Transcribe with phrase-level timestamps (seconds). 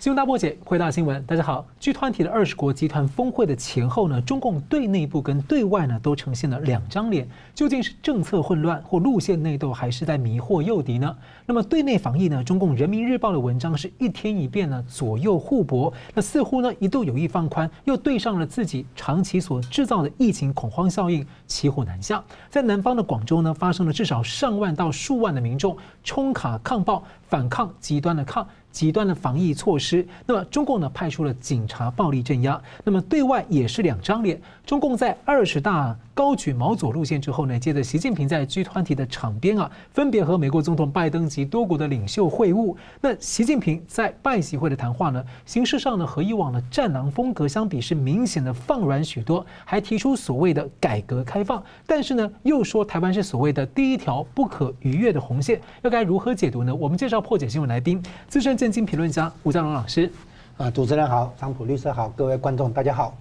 [0.00, 1.22] 新闻大破解，回答新闻。
[1.26, 11.14] 大家好据团体的二十国集团峰会的前后呢，中共对内部跟对外呢都呈现了两张脸，究竟是政策混乱或路线内斗，还是在迷惑诱敌呢？
[11.44, 22.24] 那么对内防疫呢，中共人民日报的文章是一天一变呢，左右互搏，那似乎呢一度有意放宽，又对上了自己长期所制造的疫情恐慌效应，骑虎难下。
[22.48, 28.48] 在南方的广州呢，发生了至少上万到数万的民众冲卡抗暴，反抗极端的抗。
[28.70, 34.40] 极端的防疫措施，那么中共呢派出了警察暴力镇压，那么对外也是两张脸。
[34.64, 42.76] 中共在二十大高举毛左路线之后呢，接着习近平在 G20 的场边啊，分别和美国总统拜登及多国的领袖会晤。
[43.00, 56.72] 那习近平在拜习会的谈话呢，形式上呢和以往的战狼风格相比是明显的放软许多，还提出所谓的改革开放，但是呢又说台湾是所谓的第一条不可逾越的红线，要该如何解读呢？
[56.72, 60.12] 我们介绍破解新闻来宾，资深政经评论家吴佳龙老师。
[60.58, 63.16] 啊，主持人好，桑普律师好，各位观众大家好。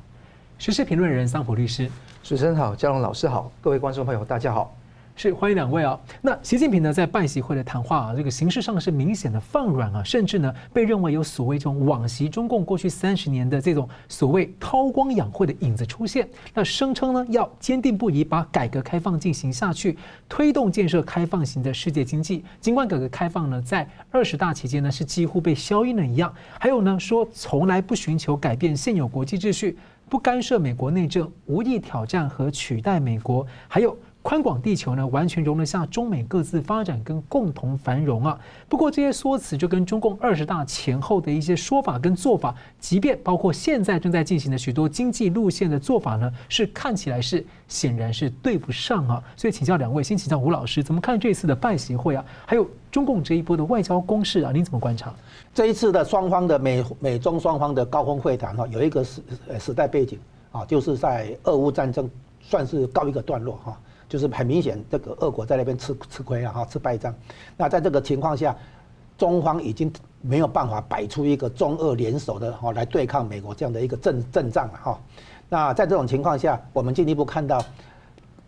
[0.58, 1.90] 时事评论人桑普律师，
[2.22, 4.76] 主持人好，佳龙老师好，各位观众朋友大家好，
[5.22, 6.00] 是欢迎两位啊。
[6.22, 16.26] 那习近平呢在拜习会的谈话啊，这个形式上是明显的放软啊，甚至呢被认为有所谓这种往袭中共过去三十年的这种所谓韬光养晦的影子出现。
[16.54, 19.98] 那声称呢要坚定不移把改革开放进行下去，
[20.30, 22.46] 推动建设开放型的世界经济。
[22.62, 29.78] 尽管改革开放呢在二十大期间呢是几乎被消音了一样，还有呢说从来不寻求改变现有国际秩序。
[30.08, 33.96] 不干涉美国内政，无意挑战和取代美国，还有
[34.30, 38.40] 宽广地球呢，完全容得下中美各自发展跟共同繁荣啊。
[38.68, 49.24] 不过这些说辞就跟中共二十大前后的一些说法跟做法，即便包括现在正在进行的许多经济路线的做法呢，是看起来是显然是对不上啊。
[49.36, 52.24] 所以请教两位，先请教吴老师，怎么看这次的拜习会啊？
[52.46, 55.12] 还有中共这一波的外交攻势啊，您怎么观察？
[55.56, 59.24] 这一次的双方的美美中双方的高峰会谈哈，有一个时
[59.60, 60.20] 时代背景
[60.52, 62.08] 啊，就是在俄乌战争
[62.42, 67.16] 算是告一个段落哈，就是很明显这个俄国在那边吃吃亏了哈，吃败仗。
[67.56, 68.54] 那在这个情况下，
[69.18, 69.90] 中方已经
[70.22, 75.00] 没有办法摆出一个中俄联手的哈来对抗美国这样的一个阵阵仗了哈。
[75.48, 77.64] 那在这种情况下，我们进一步看到，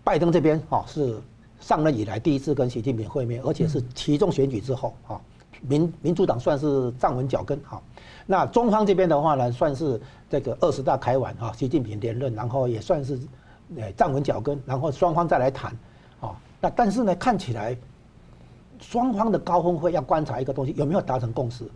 [0.04, 1.16] 拜登这边哈是
[1.60, 5.22] 上任以来第一次跟习近平会面，而且是其中选举之后哈。
[5.64, 7.80] 民民主党算是站稳脚跟哈，
[8.26, 13.20] 那中方这边的话呢，算是这个二十大开完哈，习近平连任，然后也算是
[13.78, 15.72] 呃站稳脚跟，然后双方再来谈，
[16.20, 17.78] 啊，那但是呢，看起来
[18.80, 21.70] 双方的高峰会要观察一个东西，有没有达成共识。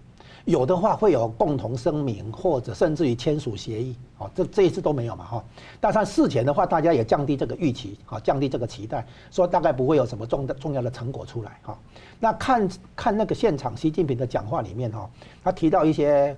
[0.44, 5.44] 有的话会有共同声明，或者甚至于签署协议，哦，这这一次都没有嘛，哈。
[5.79, 11.75] 但是事前的话，大家也降低这个预期，啊，降低这个期待，说大概不会有什么重的重要的成果出来，哈。
[12.19, 15.09] 那看看那个现场，习近平的讲话里面，哈，
[15.44, 16.38] 他提到一些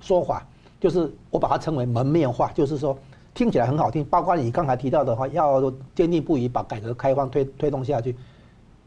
[0.00, 0.46] 说法，
[0.80, 2.96] 就是我把它称为门面话，就是说
[3.34, 8.16] 听起来很好听，包括你刚才提到的话，要坚定不移把改革开放推推动下去。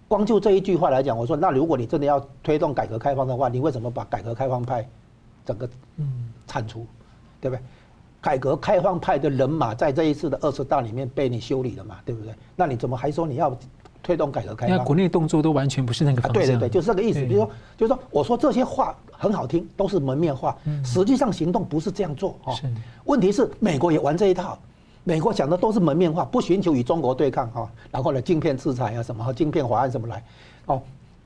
[0.08, 4.86] 光就这一句话来讲，我说，那如果你真的要推动改革开放的话，你为什么把改革开放派
[5.46, 6.86] 整个嗯铲除，
[7.40, 7.64] 对不对？
[8.20, 12.36] 改革开放派的人马在这一次的二十大里面被你修理了嘛，对不对？
[12.56, 13.58] 那你怎么还说你要
[14.04, 14.78] 推动改革开放？
[14.78, 16.44] 那国内动作都完全不是那个方向。
[16.44, 17.20] 对对对，就是这个意思。
[17.26, 22.54] 比如说，就是说，我说这些话很好听，都是门面话，实际上行动不是这样做哦。
[23.06, 24.58] 问题是美国也玩这一套。
[25.04, 30.24] 美国讲的都是门面话，不寻求与中国对抗哈，然后呢，晶片制裁啊什么，晶片法案什么来，
[30.68, 30.80] 哦，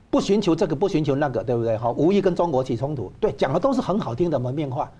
[0.08, 1.76] 不寻求这个，不寻求那个，对不对？
[1.76, 4.90] 哈，无意跟中国起冲突，对，讲的都是很好听的门面话。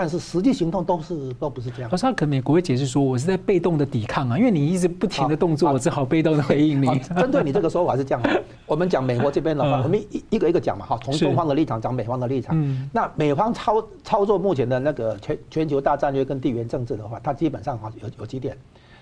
[0.00, 1.90] 但是实际行动都是都不是这样。
[1.90, 6.86] 可是他可能美国会解释说，我是在被动的抵抗啊，因为你一直不停的动作，我只好被动的回应你。
[7.16, 8.22] 针对你这个说法是这样，
[8.64, 12.88] 我们讲美国这边的话，我们一一个一个讲嘛哈，从中方的立场讲美方的立场。
[12.92, 18.56] 那美方操操作目前的那个全全球大战略跟地缘政治的话，它基本上哈有有几点，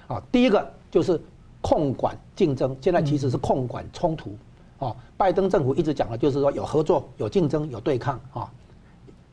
[0.06, 1.20] 啊，第一个就是
[1.60, 4.34] 控管竞争，现在其实是控管冲突，
[4.78, 8.50] 啊，拜登政府一直讲的就是说有合作、有竞争、有对抗啊。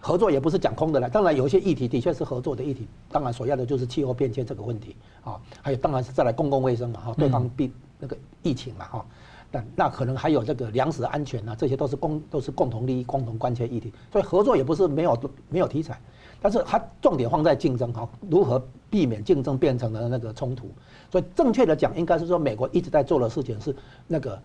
[0.05, 9.05] 合作也不是讲空的了，当然有一些议题的确是合作的议题，当然所要的就是气候变迁这个问题啊，还有当然是再来公共卫生嘛哈，对抗病那个疫情嘛哈，
[9.49, 15.17] 那那可能还有这个粮食安全啊，这些都是共都是共同利益、共同关切议题，所以合作也不是没有
[15.47, 15.97] 没有题材，
[16.41, 20.69] 但是它重点放在竞争哈，如何避免竞争变成了那个冲突，
[21.09, 23.73] 所以正确的讲应该是说美国一直在做的事情是
[24.05, 24.37] 那个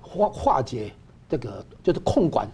[0.00, 0.92] 化化解
[1.28, 2.48] 这个就是控管。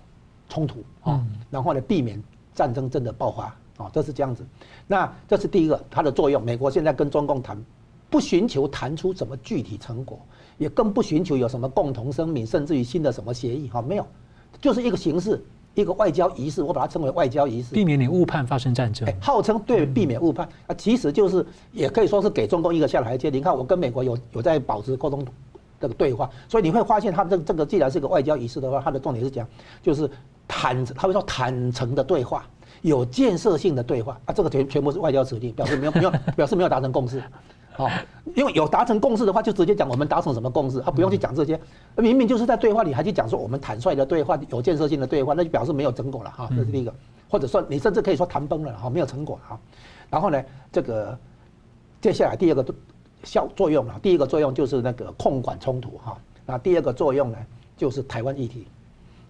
[0.52, 2.22] 冲突啊，然后呢，避免
[2.54, 3.44] 战争真的爆发
[3.78, 4.44] 啊，这是这样子。
[4.86, 6.44] 那这是第一个它的作用。
[6.44, 7.56] 美国现在跟中共谈，
[8.10, 10.18] 不寻求谈出什么具体成果，
[10.58, 14.06] 也更不寻求有什么共同声明，甚至于新的什么协议哈，没有，
[14.60, 15.42] 就是一个形式
[15.74, 19.08] 一个外交仪式，我把它称为外交仪式，避免你误判发生战争。
[19.08, 23.30] 哎，号称对，避免误判啊，其实就是也可以说是给中共一个下台阶。
[23.30, 25.24] 你看，我跟美国有有在保持沟通
[25.80, 29.48] 这个对话，所以你会发现，它这个这个既然是个外交仪式的话，它的重点是讲
[29.82, 30.08] 就是
[30.48, 32.44] 坦，他会说坦诚的对话，
[32.82, 37.22] 有建设性的对话啊，这个全全部是外交辞令，表示没有 没有表示没有达成共识。
[37.78, 37.88] 哦，
[38.34, 41.58] 因为有达成共识的话，就直接讲我们达成什么共识，他不用去讲这些。
[41.96, 46.46] 明明就是在对话里，还去讲说我们坦率的对话，有建设性的对话，那就表示没有成果了哈。
[46.50, 46.92] 这是第一个，
[47.30, 49.58] 或者说你甚至可以说谈崩了哈，没有成果哈。
[50.10, 51.18] 然后呢，这个
[51.98, 52.74] 接下来第二个
[53.24, 56.18] 效作用啊，第一个作用就是那个控管冲突哈。
[56.44, 57.38] 那第二个作用呢，
[57.74, 58.66] 就是台湾议题，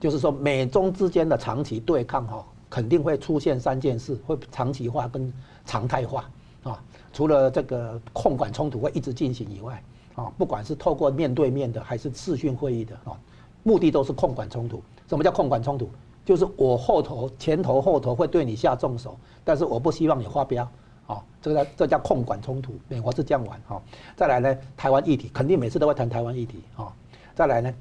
[0.02, 5.32] 就是说美中之间的长期对抗哈，肯定会出现三件事，会长期化跟
[5.64, 6.28] 常态化
[6.64, 6.82] 啊。
[7.12, 9.80] 除了这个控管冲突会一直进行以外，
[10.16, 13.14] 啊，不管是透过面对面的还是视讯会议的啊，
[13.62, 14.82] 目的都是控管冲突。
[15.06, 15.88] 什么叫控管冲突？
[16.24, 20.68] 就是我后头、前头、后头会对你下重手，但是我不希望你发飙，
[21.06, 22.74] 啊，这个这叫控管冲突。
[22.88, 23.80] 美国是这样玩哈。
[24.16, 26.92] 再来呢，台湾议题肯定每次都会谈台湾议题啊。
[27.36, 27.72] 再来呢，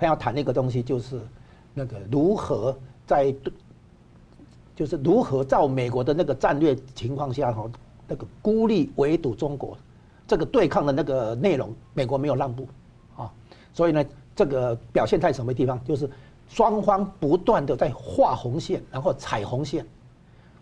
[0.00, 1.20] 他要谈那个东西，就是
[1.74, 2.74] 那个如何
[3.06, 3.32] 在，
[4.74, 7.70] 就是如何照美国的那个战略情况下哈。
[8.12, 9.78] 那个孤立围堵中国，
[10.26, 12.66] 这个对抗的那个内容，美国没有让步，
[13.16, 13.30] 啊，
[13.72, 14.04] 所以呢，
[14.34, 15.78] 这个表现在什么地方？
[15.84, 16.10] 就是
[16.48, 19.86] 双方不断的在画红线，然后踩红线。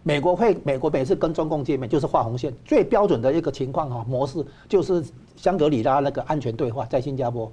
[0.03, 5.03] 美国会，美国每次跟中共见面就是画红线，最标准的一个情况哈模式就是
[5.35, 7.51] 香格里拉那个安全对话在新加坡，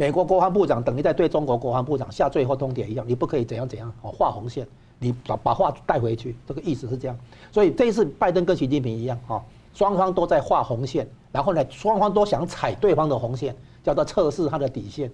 [0.00, 4.64] 美国国防部长等于在对中国国防部长下最后通牒一样，你不可以怎样怎样哦，画红线。
[5.00, 7.18] 你把把话带回去，这个意思是这样，
[7.50, 9.42] 所以这一次拜登跟习近平一样啊，
[9.74, 15.10] 双方都在画红线，然后呢，双方都想踩对方的红线，叫做测试他的底线，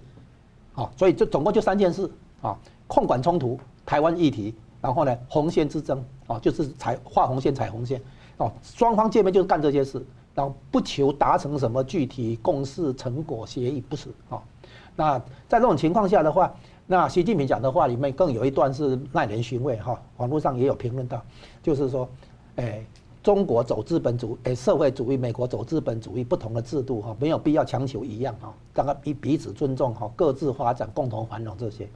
[0.75, 2.07] 啊，所以这总共就三件事
[2.43, 2.55] 啊，
[2.85, 7.99] 控管冲突、台湾议题，然后呢，红线之争啊，就是踩画红线、踩红线，
[8.37, 10.03] 哦，双方见面就是干这些事，
[10.35, 14.41] 然后不求达成什么具体共识、成果、协议，不是啊，
[14.95, 16.53] 那在这种情况下的话。
[16.87, 21.19] 那习近平讲的话里面更有一段是耐人寻味哈，网络上也有评论到，
[21.63, 22.07] 就是说，
[22.57, 22.85] 哎，
[23.23, 31.89] 中国走资本主义，哎，社会主义，美国走资本主义，不同的制度哈，没有必要强求一样哈，大家彼彼此尊重哈，各自发展，共同繁荣这些。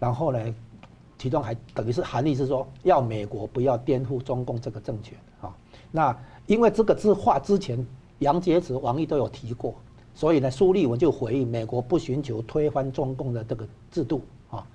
[0.00, 0.54] 然后呢，
[1.16, 5.54] 其中还等于是含义是说，要美国不要颠覆中共这个政权啊。
[5.92, 7.86] 那因为这个字话之前
[8.18, 9.72] 杨洁篪、王毅都有提过。
[10.16, 14.66] 所以呢，苏立文就回应美国不寻求推翻中共的这个制度啊，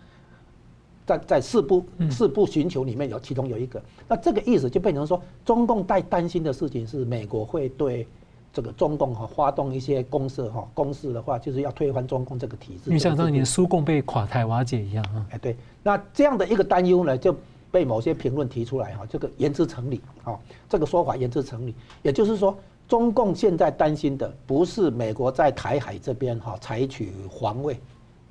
[1.04, 8.08] 在在四不四不寻求里面有其中有一个，那这个意思就变成说，中共在担心的事情是美国会对
[8.54, 12.82] 这个中共哈发动一些攻势哈，攻势的话就是要推翻中共这个体制。
[12.86, 15.26] 因为像当年苏共被垮台瓦解一样啊。
[15.32, 17.36] 哎，对，那这样的一个担忧呢，就
[17.72, 20.38] 被某些评论提出来哈，这个言之成理啊，
[20.70, 21.74] 这个说法言之成理，
[22.04, 22.56] 也就是说。
[22.92, 27.80] 中共现在担心的不是美国在台海这边哈采取防卫，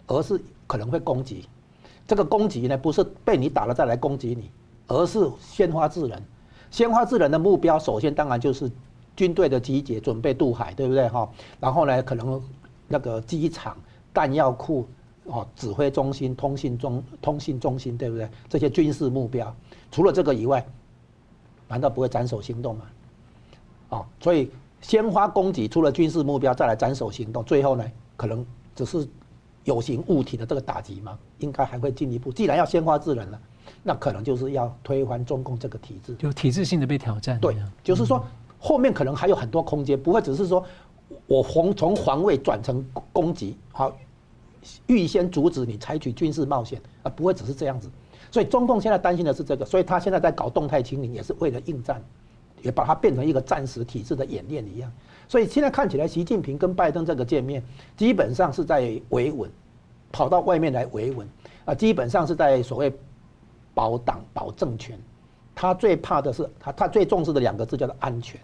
[0.07, 1.49] 而是可能会攻击。
[2.07, 4.51] 这个攻击呢，不是被你打了再来攻击你，
[4.87, 6.23] 而是先发制人。
[6.71, 8.71] 先发制人的目标，首先当然就是
[9.17, 11.27] 军队的集结，准备渡海，对不对哈？
[11.59, 12.39] 然后呢，可能
[12.87, 13.75] 那个机场、
[14.13, 14.87] 弹药库、
[15.25, 18.29] 哦指挥中心、通信中通信中心，对不对？
[18.47, 19.57] 这些军事目标，
[19.91, 20.63] 除了这个以外，
[21.67, 22.85] 难道不会斩首行动吗？
[23.91, 27.85] 啊，所以先发攻击，除了军事目标，再来斩首行动，最后呢，
[28.17, 28.45] 可能
[28.75, 29.07] 只是
[29.65, 32.33] 有形物体的这个打击嘛，应该还会进一步。
[32.33, 33.41] 既然要先发制人了，
[33.83, 37.39] 那可能就是要推翻中共这个体制，就体制性的被挑战。
[37.41, 38.25] 对，就是说
[38.59, 40.65] 后面可能还有很多空间，不会只是说
[41.27, 43.95] 我从从防卫转成攻击，好，
[44.87, 47.91] 预先阻止你采取军事冒险，啊不会只是这样子。
[48.31, 52.01] 所以中共现在担心的是这个，所以他现在在搞动态清零，也是为了应战。
[52.63, 54.93] 也把它变成一个战时体制的演练一样，
[55.29, 57.63] 所以现在看起来，习近平跟拜登这个见面，
[57.97, 59.51] 基本上是在维稳，
[60.13, 61.29] 跑到外面来维稳
[61.65, 62.93] 啊，基本上是在所谓
[63.75, 64.99] 保党保政权。
[65.55, 68.41] 他最怕的是他，他最重视的两个字叫做安全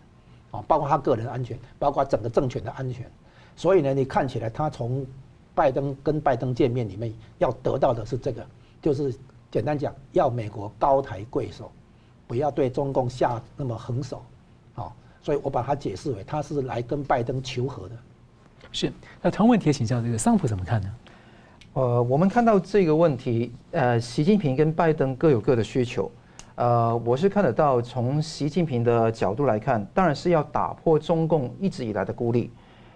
[0.50, 3.10] 啊，包括他个人安全，包括整个政权的安全。
[3.54, 5.06] 所以呢，你看起来他从
[5.54, 8.46] 拜登跟拜登见面里面要得到的是这个，
[8.82, 9.14] 就是
[9.50, 11.72] 简单讲，要美国高抬贵手。
[12.26, 14.22] 不要对中共下那么狠手，
[14.74, 17.96] 好，所以我把它解释为他是来跟拜登求和的。
[18.72, 18.92] 是，
[19.22, 20.94] 那同问题请教这个桑普怎么看呢？
[21.74, 26.10] 呃，我们看到这个问题，呃，习近平跟拜登各有各的需求，
[26.54, 32.50] 呃，我是看得到从习近平的角度来看，当然是要打破中共一直以来的孤立，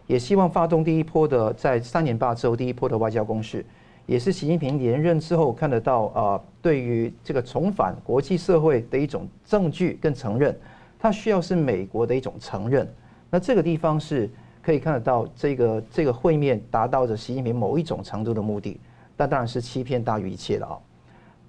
[0.07, 3.65] 也希望发动第一波的在三年八之后第一波的外交攻势，
[4.07, 10.59] 也是习近平连任之后看得到啊、对于这个重返国际社会的一种证据跟承认，
[10.99, 12.89] 他需要是美国的一种承认。
[13.31, 14.29] 那这个地方是
[14.63, 18.81] 可以看得到，这个这个会面达到着习近平某一种程度的目的，
[19.17, 20.79] 但当然是欺骗大于一切了啊。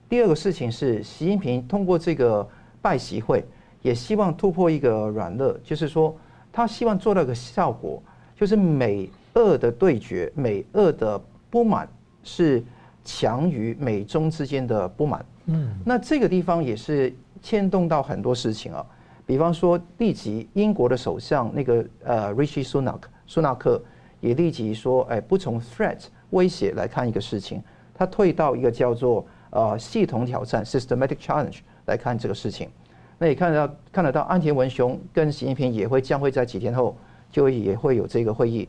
[0.07, 2.47] 第二个事情是，习近平通过这个
[2.81, 3.43] 拜习会，
[3.81, 6.15] 也希望突破一个软肋，就是说
[6.51, 8.01] 他希望做到一个效果，
[8.35, 11.89] 就是美俄的对决，美俄的不满
[12.23, 12.63] 是
[13.03, 15.25] 强于美中之间的不满。
[15.45, 18.85] 嗯，那这个地方也是牵动到很多事情啊。
[19.25, 23.81] 比方说，立即英国的首相那个呃，Rishi Sunak 苏纳克
[24.19, 25.99] 也立即说，哎，不从 threat
[26.31, 27.61] 威胁来看一个事情，
[27.93, 32.69] 他退到一个叫做呃系统挑战 systematic challenge 来看这个事情。
[33.17, 36.97] 那也看得到看得到安田文雄跟习近平也会将会在几天后
[37.31, 38.67] 就也会有这个会议。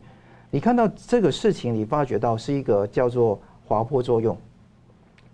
[0.55, 4.37] 你看到这个事情，你发觉到是一个叫做滑坡作用，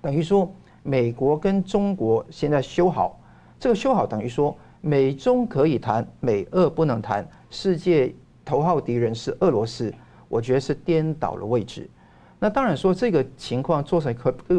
[0.01, 0.49] 等于说
[0.85, 3.19] 美国跟中国现在修好，
[3.59, 4.57] 这个修好等于说。
[4.81, 7.29] 美中可以谈，美俄不能谈。
[7.51, 9.93] 世界头号敌人是俄罗斯，
[10.29, 11.91] 我觉得是颠倒了位置。
[12.39, 14.15] 那当然说这个情况做成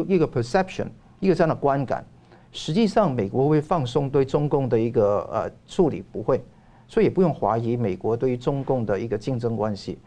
[0.06, 0.88] 一个 perception，
[1.20, 2.04] 一个这样的观感。
[2.52, 6.44] 实际上，美国会放松对中共的一个呃处理，不会，
[6.86, 9.98] 所以也不用怀疑美国对于中共的一个竞争关系。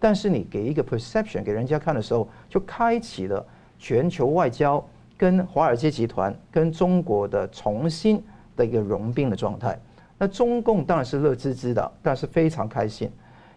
[0.00, 3.46] 但是你给一个 perception 给人家看的时候，就开启了
[3.78, 4.84] 全球外交
[5.16, 8.20] 跟华尔街集团跟中国的重新。
[8.56, 9.78] 的一个融并的状态，
[10.18, 13.10] 那中共当然是乐滋滋的，但是非常开心。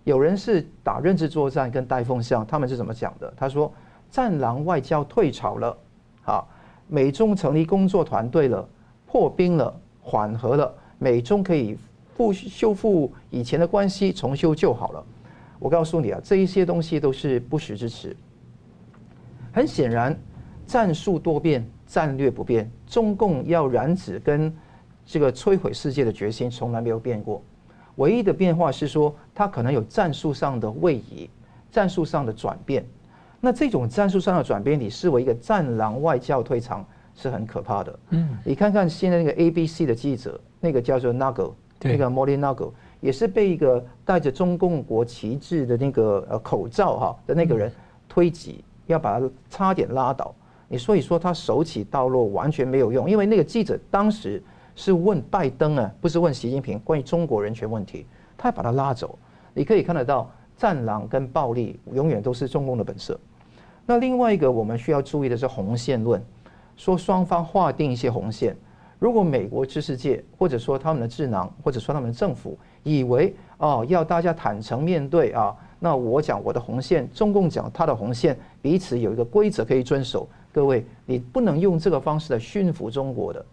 [0.05, 3.33] 有人是打认知作战跟带风向，他们是怎么讲的？
[3.35, 3.69] 他说
[4.09, 5.77] ：“战狼外交退潮了，
[6.21, 6.47] 好，
[6.88, 8.65] 美中成立工作团队了，
[9.05, 11.77] 破冰了，缓和了，美中可以
[12.15, 15.03] 复修复以前的关系，重修旧好了。”
[15.63, 18.13] 我告诉你啊，这一些东西都是不实之词。
[19.53, 20.13] 很显然，
[20.67, 24.53] 战术多变，战略不变，中共要染指跟。
[25.05, 27.43] 这个摧毁世界的决心从来没有变过，
[27.96, 31.29] 唯一的变化是说，它可能有战术上的位移，
[31.70, 32.86] 战术上的转变。
[33.41, 38.00] 那这种战术上的转变，你视为一个战狼外交退场，是很可怕的。
[38.12, 41.51] 嗯，你看看现在那个 ABC 的记者，那个叫做 Nagel，
[41.82, 42.72] 那个 Molly Nagel，
[43.03, 47.72] 也是被一个带着中共国旗帜的那个呃口罩哈的那个人
[48.10, 50.33] 推挤，要把他差点拉倒。
[50.67, 54.41] 你所以说他手起刀落完全没有用，因为那个记者当时。
[54.75, 59.19] 是问拜登啊，不是问习近平关于中国人权问题，他要把他拉走。
[59.53, 63.15] 你可以看得到，战狼跟暴力永远都是中共的本色。
[63.86, 66.19] 那另外一个我们需要注意的是红线论，
[66.75, 68.57] 说双方划定一些红线。
[68.98, 80.27] 如果美国知识界或者说他们的智囊或者说他们的政府以为哦要大家坦诚面对啊，那我讲我的红线，中共讲他的红线，彼此有一个规则可以遵守。
[80.51, 83.43] 各位，你不能用这个方式来驯服中国的。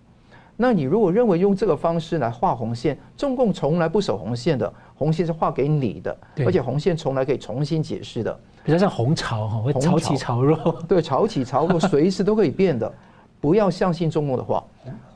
[0.57, 12.93] 那你如果认为用这个方式来画红线，中共从来不守红线的，红线是画给你的，而且红线从来可以重新解释的，比较像红潮哈，会潮起潮落，对，潮起潮落随时都可以变的，
[13.41, 14.63] 不要相信中共的话。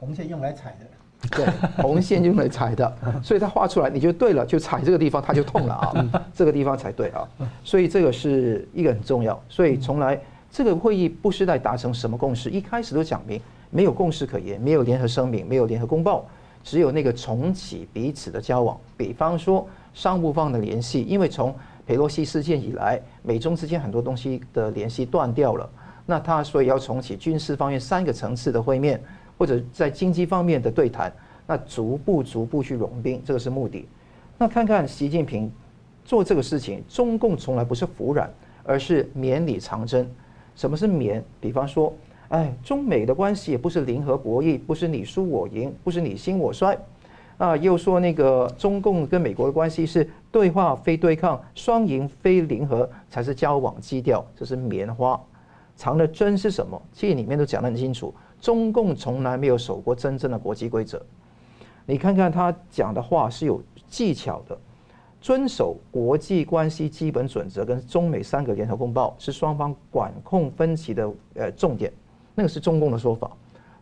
[0.00, 0.86] 红线用来踩的，
[1.30, 1.46] 对，
[1.82, 5.92] 红线用来踩的， 所以他画出来，你就对了，就踩这个地方，它就痛了啊，
[6.34, 7.28] 这个地方才对啊，
[7.62, 13.40] 所以这个是一个很重要，所以从来这个会议不是在达成什么共识，一开始都讲明。
[13.70, 16.24] 没有共识可言，没有联合声明，没有联合公报，
[16.62, 18.78] 只有那个重启彼此的交往。
[18.96, 21.52] 比方说商务方的联系，因为从
[21.84, 25.68] 佩洛西事件以来，美中之间很多东西的联系断掉了。
[26.06, 29.02] 那他所以要重启军事方面三个层次的会面，
[29.36, 31.12] 或者在经济方面的对谈，
[31.46, 33.86] 那逐步逐步去融冰，这个是目的。
[34.38, 35.50] 那看看习近平
[36.04, 38.30] 做这个事情，中共从来不是服软，
[38.62, 40.10] 而是绵里藏针。
[40.54, 41.24] 什么是绵？
[41.40, 41.92] 比方说。
[42.28, 46.76] 哎，中美的关系也不是零和博弈，不是你输我赢，不是你兴我衰，
[47.36, 55.20] 啊，又说那个中共跟美国的关系是对话非对抗，双赢非零和才是交往基调，这是棉花，
[55.76, 56.80] 藏的针是什么？
[56.92, 58.12] 其实里面都讲得很清楚，
[58.44, 61.00] 中共从来没有守过真正的国际规则。
[61.86, 63.58] 你看看他讲的话是有
[63.88, 64.54] 技巧的，
[65.18, 71.90] 遵守国际关系基本准则跟中美三个联合公报是双方管控分歧的呃重点。
[72.34, 73.30] 那个是中共的说法，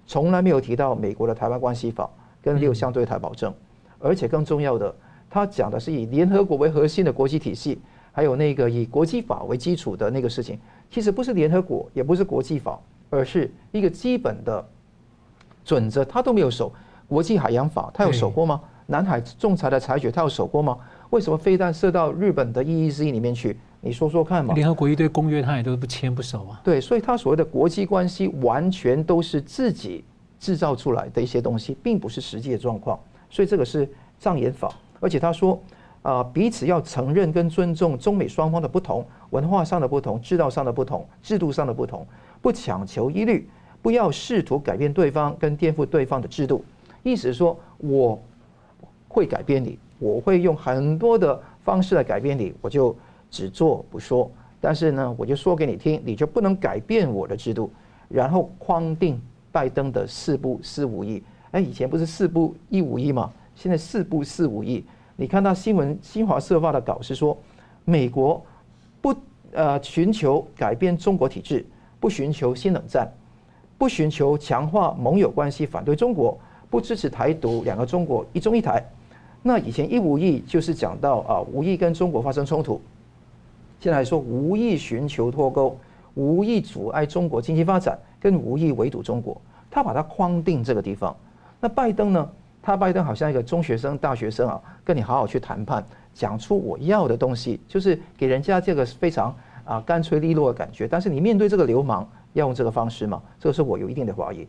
[0.06, 2.08] 从来没有提到美国的台湾关系法
[2.40, 3.52] 跟六项对台保证，
[3.98, 4.94] 而且更重要的，
[5.28, 7.80] 他讲的是以联合国为核心的国际体系，
[8.12, 10.56] 还有那个以国际法为基础的那个事情，
[10.88, 12.78] 其实不是联合国，也不是国际法，
[13.12, 14.66] 而是一个基本的
[15.62, 16.72] 准则，他都没有守。
[17.06, 18.58] 国际海洋法他有守过吗？
[18.86, 20.78] 南海仲裁的裁决他有守过吗？
[21.10, 23.58] 为什么飞弹射到日本的 EEZ 里面去？
[23.82, 24.54] 你说说看嘛。
[24.54, 26.58] 联合国一堆公约他也都不签不守啊。
[26.64, 30.02] 对，所以他所谓的国际关系完全都是自己
[30.40, 32.98] 制造出来的一些东西，并不是实际的状况。
[33.28, 33.86] 所以这个是
[34.18, 35.60] 障眼法，而且他说
[36.00, 42.06] 啊、呃，彼此要承认跟尊重中美双方的不同，文化上的不同，制度上的不同，制度上的不同，
[42.42, 43.48] 不强求一律，
[43.80, 46.62] 不要试图改变对方跟颠覆对方的制度。
[47.02, 48.20] 意思是说，我
[49.08, 52.94] 会改变你，我会用很多的方式来改变你，我就
[53.30, 54.30] 只做不说。
[54.60, 57.70] 但是呢，我就说给你听，你就不能改变我的制度，
[58.08, 59.20] 然后框定
[59.50, 61.22] 拜登的四不四五意。
[61.52, 63.32] 哎，以前不是四不一五意吗？
[63.54, 64.84] 现在四不四五意。
[65.16, 67.36] 你看到新闻，新华社发的稿是说，
[67.84, 68.44] 美国
[69.00, 69.14] 不
[69.52, 71.66] 呃寻求改变中国体制，
[72.02, 73.08] 不寻求新冷战，
[73.78, 76.36] 不寻求强化盟友关系，反对中国。
[76.68, 78.84] 不支持台独，两个中国，一中一台。
[79.40, 82.80] 那以前一无意就是讲到啊，无意跟中国发生冲突。
[83.78, 85.78] 现在说无意寻求脱钩，
[86.14, 89.40] 无意阻碍中国经济发展，跟无意围堵中国。
[89.70, 91.14] 他把它框定这个地方。
[91.60, 92.28] 那拜登呢？
[92.60, 99.32] 他拜登好像一个中学生、大学生啊，跟你好好去谈判，讲出我要的东西，就是给人家这个非常
[99.64, 100.88] 啊干脆利落的感觉。
[100.88, 103.22] 但是你面对这个流氓，要用这个方式吗？
[103.38, 104.46] 这个是我有一定的怀疑。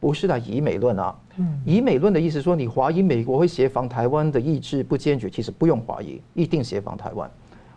[0.00, 1.16] 不是的，以美论啊，
[1.64, 7.30] 以美论的意思说，你怀疑美国会协防台湾的意志不坚决，其实不用怀疑，一定协防台湾。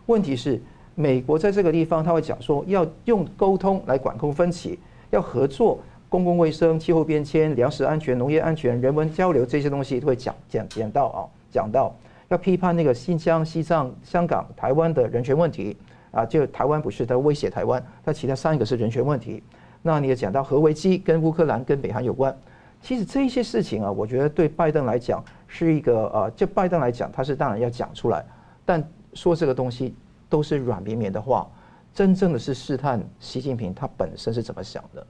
[0.08, 0.62] 问题是，
[0.94, 4.78] 美国在这个地方，他会讲说要用沟通来管控分歧，
[5.12, 5.80] 要合作，
[6.10, 11.96] 公共卫生、气候变迁、粮食安全、农业安全、人文交流这些东西都会讲讲讲到啊，讲到
[12.28, 15.78] 要批判那个新疆、西藏、香港、台湾的人权问题
[16.12, 19.44] 啊，就台湾不是他威胁台湾，他其他三个是人权问题。
[19.82, 22.36] 那你也讲到核危机跟乌克兰跟北韩有关，
[22.82, 28.26] 其实这些事情啊，我觉得对拜登来讲是一个呃，就拜登来讲，他是当然要讲出来，
[28.66, 28.84] 但
[29.14, 29.96] 说这个东西
[30.28, 31.48] 都是软绵绵的话，
[31.94, 35.06] 真正的是试探习近平他本身是怎么想的。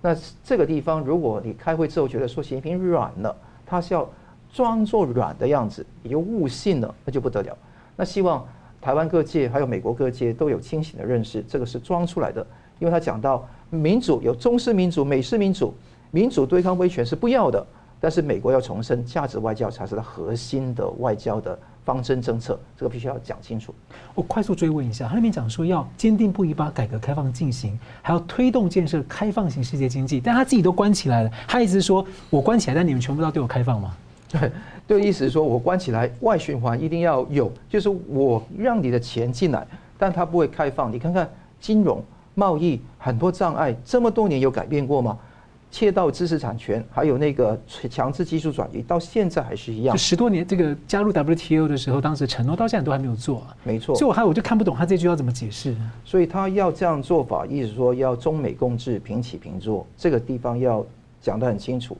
[0.00, 4.08] 那这个地方，如果你开会之后觉得说习近平软了，他是要
[4.52, 7.56] 装作软的样子，你就误信了，那就不得了。
[7.96, 8.46] 那希望
[8.86, 12.46] 台湾各界还有美国各界都有清醒的认识，这个是装出来的，
[12.78, 13.44] 因为他讲到。
[13.68, 15.74] 民主有中式民主、美式民主，
[16.12, 17.66] 民主对抗威权是不要的。
[17.98, 23.74] 但是美国要重申价值外交才是它核心的外交的方针政策，这个必须要讲清楚。
[24.14, 33.96] 我快速追问一下，他那边讲说要坚定不移把改革开放进行，还要推动建设开放型世界经济，但他自己都关起来了，他意思是说我关起来，但你们全部都要对我开放吗？
[34.28, 34.50] 对，
[34.86, 39.66] 对，意思是说我关起来，外循环一定要有，就是我让你的钱进来，
[39.98, 40.92] 但它不会开放。
[40.92, 41.28] 你看看
[41.60, 42.02] 金融。
[42.38, 45.16] 贸易很多障碍，这么多年有改变过吗？
[45.70, 47.58] 窃盗知识产权，还有那个
[47.88, 49.96] 强制技术转移，到现在还是一样。
[49.96, 53.42] 就十多年，这个加入 WTO 的时候，当时承诺到现在都还没有做。
[53.64, 53.94] 没错。
[53.94, 55.74] 所以我还我就看不懂他这句要怎么解释。
[56.04, 60.84] 所以他要这样做法，意思说要中美共治，平起平坐，这个地方要
[61.22, 61.96] 讲得很清楚。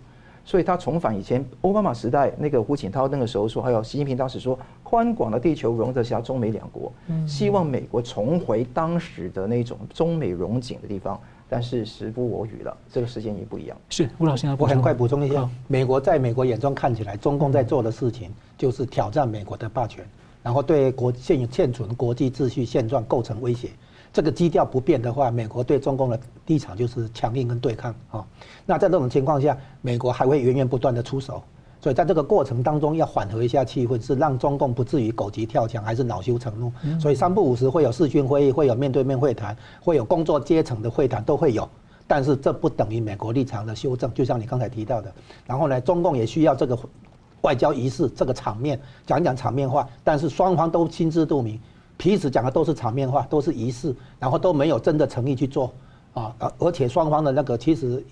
[0.47, 6.93] 所以他重返以前奥巴马时代那个胡锦涛那个时候说，还有习近平当时说，宽广的地球容得下中美两国，
[7.27, 11.21] 希望美国重回当时的那种中美融景的地方。
[11.49, 13.77] 但是时不我与了，这个时间也不一样。
[13.89, 20.05] 是吴老师，我很快补充一下，美国在美国眼中看起来，中共在做的事情就是挑战美国的霸权，
[20.43, 23.71] 然后对国现现存国际秩序现状构成威胁。
[24.17, 28.27] 这个基调不变的话，美国对中共的立场就是强硬跟对抗啊。
[28.65, 31.43] 那在这种情况下，美国还会源源不断的出手。
[31.83, 36.73] 所以在这个过程当中，要缓和一下气氛，是让中共不至于狗急跳墙，还是恼羞成怒。
[36.99, 41.69] 所以三不五时会有视讯会议，会有面对面会谈，会有工作阶层的会谈，都会有。
[42.07, 45.13] 但是这不等于美国立场的修正，就像你刚才提到的。
[45.45, 46.79] 然后呢，中共也需要这个
[47.43, 51.61] 外交仪式，这个场面讲讲场面话，但是双方都心知肚明。
[51.97, 55.73] 彼此讲的都是场面话，都是仪式，然后都没有真的诚意去做
[56.15, 58.05] 啊，而而且双方的那个其实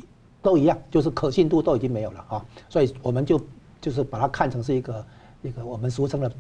[0.42, 3.40] 都一样，就是可信度都已经没有了啊，所以我们就
[3.81, 5.07] 就是把它看成是一个
[5.42, 6.33] 一个我们俗称的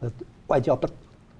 [0.00, 0.12] 呃
[0.46, 0.88] 外交大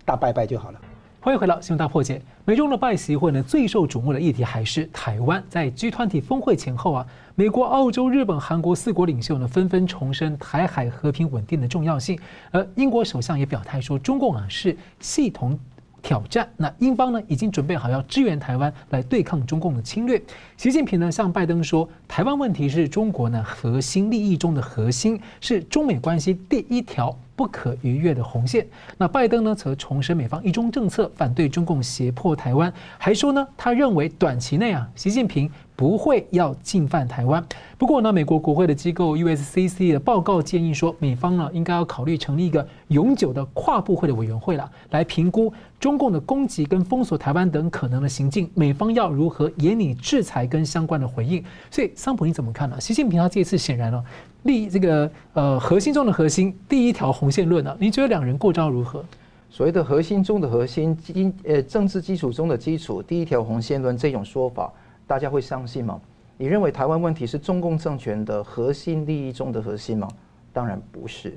[0.05, 0.81] 大拜拜就好了。
[1.21, 2.21] 欢迎回到新闻大破解。
[2.45, 5.41] 美中的拜习会呢，最受瞩目的议题还是台湾。
[5.49, 12.19] 在 G 团体峰会前后啊，美国、澳洲、日本、韩国四国领袖呢，纷纷重申台海和平稳定的重要性。
[12.51, 15.59] 而英国首相也表态说，中共啊是系统
[16.03, 16.47] 挑战。
[16.59, 20.21] 那英方呢，已经准备好要支援台湾来对抗中共的侵略。
[20.59, 27.17] 习近平呢，向拜登说，台湾问题是中国呢核心利益中的核心，是中美关系第一条。
[27.35, 28.65] 不可逾越的红线。
[28.99, 35.51] 那拜登呢，则重申美方一中政策，反对中共胁迫台湾，还说呢，他认为短期内啊，习近平
[35.83, 37.45] 不会要进犯台湾。
[37.77, 51.43] 不过呢，美国国会的机构 USCC 的报告建议说，美方呢应该要考虑成立一个永久的跨部会的委员会了，来评估中共的攻击跟封锁台湾等可能的行径，美方要如何严厉制裁跟相关的回应。
[51.69, 52.81] 所以，桑普你怎么看呢？
[52.81, 54.05] 习近平他这次显然呢，
[54.45, 59.05] 立这个呃核心中的核心第一条红线论呢，你觉得两人过招如何？
[59.51, 64.73] 所谓的核心中的核心，基呃政治基础中的基础，第一条红线论这种说法，
[65.07, 66.01] 大家会相信吗？
[66.39, 70.09] 你认为台湾问题是中共政权的核心利益中的核心吗？
[70.53, 71.37] 当然不是。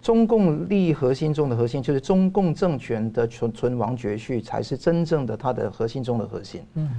[0.00, 6.60] 中共利益核心中的核心，就是中共政权的存存亡绝续，才是真正的它的核心中的核心。
[6.74, 6.90] 嗯，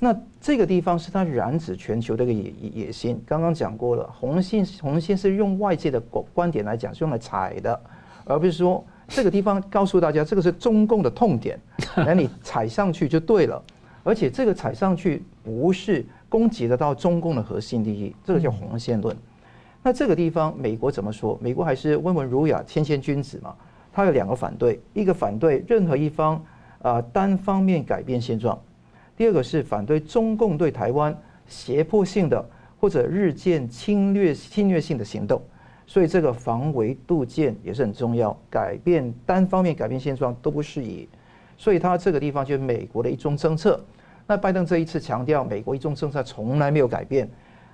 [0.00, 2.52] 那这个地方是它染指全球的一个野
[2.86, 3.22] 野心。
[3.24, 7.80] 刚刚讲过了，红线红线是用外界的观点来讲，是用来踩的，
[8.24, 11.58] 而不是说这个地方告诉大家这个是中共的痛点，
[11.94, 13.62] 那你踩上去就对了。
[14.02, 19.16] 而且这个踩上去不是攻击得到中共的核心利益，这个叫红线论。
[19.82, 21.38] 那这个地方美国怎么说？
[21.40, 23.54] 美国还是温文儒雅、谦谦君子嘛。
[23.90, 26.44] 他有两个反对：一个反对任何一方
[26.82, 28.54] 啊单方面改变现状；
[29.16, 32.46] 第二个是反对中共对台湾胁迫性的
[32.78, 35.40] 或者日渐侵略侵略性的行动。
[35.86, 41.08] 所以这个防微杜渐也是很重要，改变单方面改变现状都不适宜。
[41.56, 43.80] 所以他这个地方就是美国的一中政策。
[44.28, 47.26] 那拜登这一次强调，美国一中政策从来没有改变。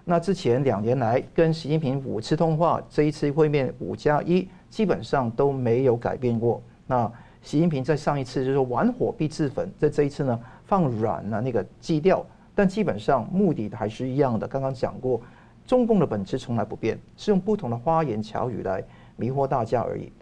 [0.05, 6.63] 那之前两年来跟习近平五次通话，这一次会面五加一基本上都没有改变过。
[6.87, 7.11] 那
[7.43, 14.47] 习近平在上一次就是玩火必自焚，在这一次呢放软了那个基调，但基本上目的还是一样的。
[14.47, 15.21] 刚刚讲过，
[15.67, 18.81] 中共的本质从来不变，是用不同的花言巧语来
[19.17, 20.13] 迷惑大家而已。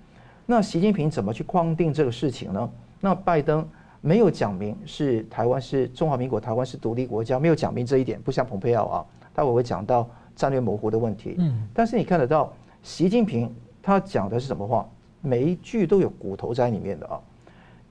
[0.46, 2.70] 那习近平怎么去框定这个事情呢？
[3.00, 3.68] 那拜登。
[4.04, 11.36] 没有讲明是台湾是中华民国，台湾是独立国家，没有讲明这一点，不像蓬佩奥啊，待会会讲到战略模糊的问题。
[11.38, 14.88] 嗯，但是你看得到习近平他讲的是什么话？
[15.20, 17.20] 每一句都有骨头在里面的啊。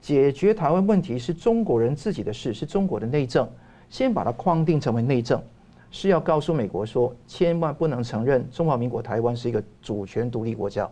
[0.02, 3.48] 解决台湾问题是中国人自己的事，是中国的内政，
[3.88, 5.42] 先把它框定成为内政，
[5.90, 10.86] 是要告诉美国说，千万不能承认中华民国台湾是一个主权独立国家，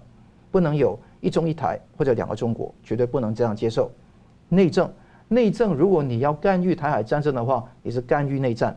[0.50, 3.90] 不能有一中一台或者两个中国，绝对不能这样接受
[4.48, 4.90] 内政。
[5.32, 8.76] 内政，如果你要干预台海战争的话，你是干预内战，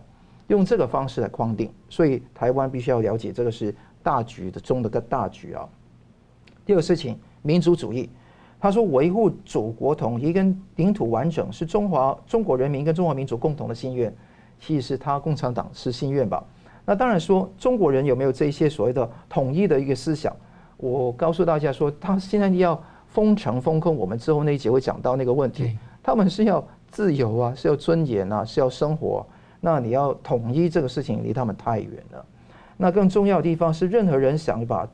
[0.49, 1.67] 用这个方式来框定。
[1.89, 5.67] 所以台湾必须要了解，这个是大局的中的个大局啊。
[6.63, 8.07] 第二个事情，民族主义，
[8.59, 14.15] 他说维护祖国统一跟领土完整是中华中国人民跟中华民族共同的心愿，
[14.59, 16.45] 其实他共产党是心愿吧？
[16.85, 20.31] 那当然说中国人有没有这些所谓的统一的一个思想？
[20.77, 25.75] 我告诉大家说，他现在要封城封控，我们之后那一节会讲到那个问题。
[26.03, 29.21] 他们是要自由啊，是要尊严啊，是要生活啊。
[29.61, 32.25] 那你要统一这个事情离他们太远了。
[32.75, 34.85] 那更重要的地方是，任何人想把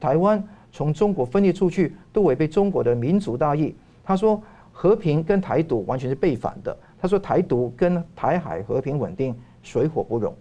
[0.00, 3.76] 台湾从中国分裂出去，都违背中国的民族大义。
[4.02, 6.74] 他说和平跟台独完全是背反的。
[6.98, 10.34] 他说台独跟台海和平稳定水火不容。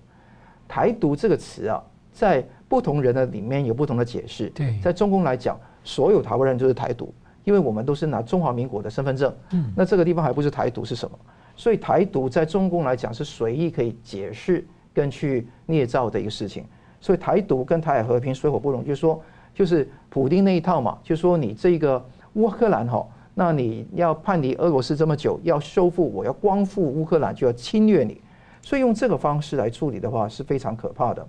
[0.67, 4.49] 台独这个词啊，在不同人的里面有不同的解释。
[4.51, 7.13] 对，在中共来讲，所有台湾人就是台独。
[7.47, 9.33] 因为我们都是拿中华民国的身份证，
[9.73, 11.17] 那这个地方还不是台独是什么？
[11.55, 16.65] 所以台独在中共来讲是随意可以解释跟去捏造的一个事情。
[16.99, 28.19] 所以台独跟台海和平水火不容，就是说，就是普丁那一套嘛，就是说你这个乌克兰哈，那你要叛离俄罗斯这么久，要收复，我要光复乌克兰就要侵略你，
[28.61, 31.25] 所以用这个方式来处理的话是非常可怕的。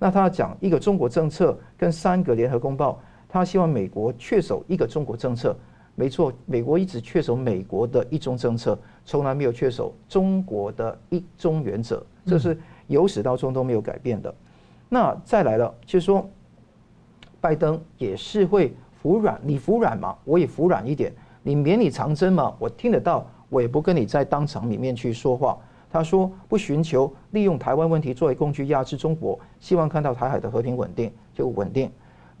[0.00, 3.00] 那他讲一个中国政策跟三个联合公报。
[3.32, 5.56] 他希望美国确守一个中国政策，
[5.94, 12.54] 没错，美国一直确守美国的一中政策，从来没有确守中国的一中原则，这是
[12.88, 14.34] 由始到终都没有改变的。
[14.90, 16.28] 那再来了，就是说，
[17.40, 21.10] 拜登也是会服软，你服软嘛，我也服软一点，
[21.42, 25.58] 你绵里藏针嘛，我听得到，我也不跟你在当场里面去说话。
[25.90, 31.90] 他说不寻求利用台湾问题作为工具压制中国，希望看到台海的和平稳定就稳定。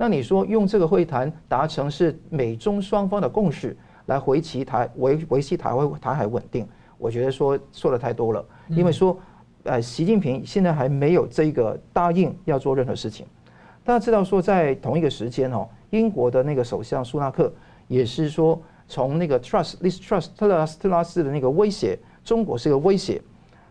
[0.02, 6.66] 那你说用这个会谈达成是美中双方的共识来维系台维维系台湾台海稳定，
[6.98, 9.16] 我觉得说说的太多了，因为说，
[9.62, 13.24] 呃，习近平现在还没有这个答应要做任何事情。
[13.84, 17.52] 大家知道说，在同一个时间哦，英国的那个首相苏纳克
[17.86, 23.22] 也是说，从那个 trust this trust 特拉斯特拉斯的那个威胁，中国是个威胁，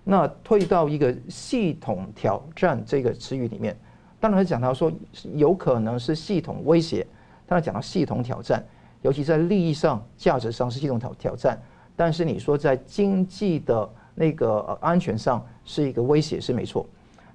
[0.05, 3.77] 那退到一个系统挑战这个词语里面。
[4.21, 4.89] 当然，讲到说
[5.33, 7.05] 有可能是系统威胁，
[7.47, 8.63] 当然讲到系统挑战，
[9.01, 11.59] 尤其在利益上、价值上是系统挑挑战。
[11.95, 16.85] 但是你说在经济的那个安全上是一个威胁，是没错。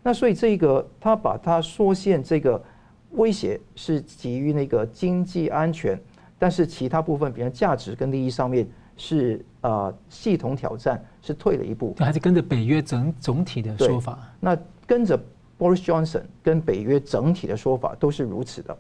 [0.01, 2.63] 那所以这个他把它缩限，这个
[3.11, 6.01] 威胁是基于那个经济安全，
[6.39, 8.65] 但是其他部分，比如价值跟利益上面
[8.97, 11.97] 是呃系统挑战，是退了一步。
[11.99, 14.21] 还是跟着北约整总体的说法？
[14.39, 15.21] 那跟着
[15.59, 18.77] Boris Johnson 跟北约整体的说法都是如此的。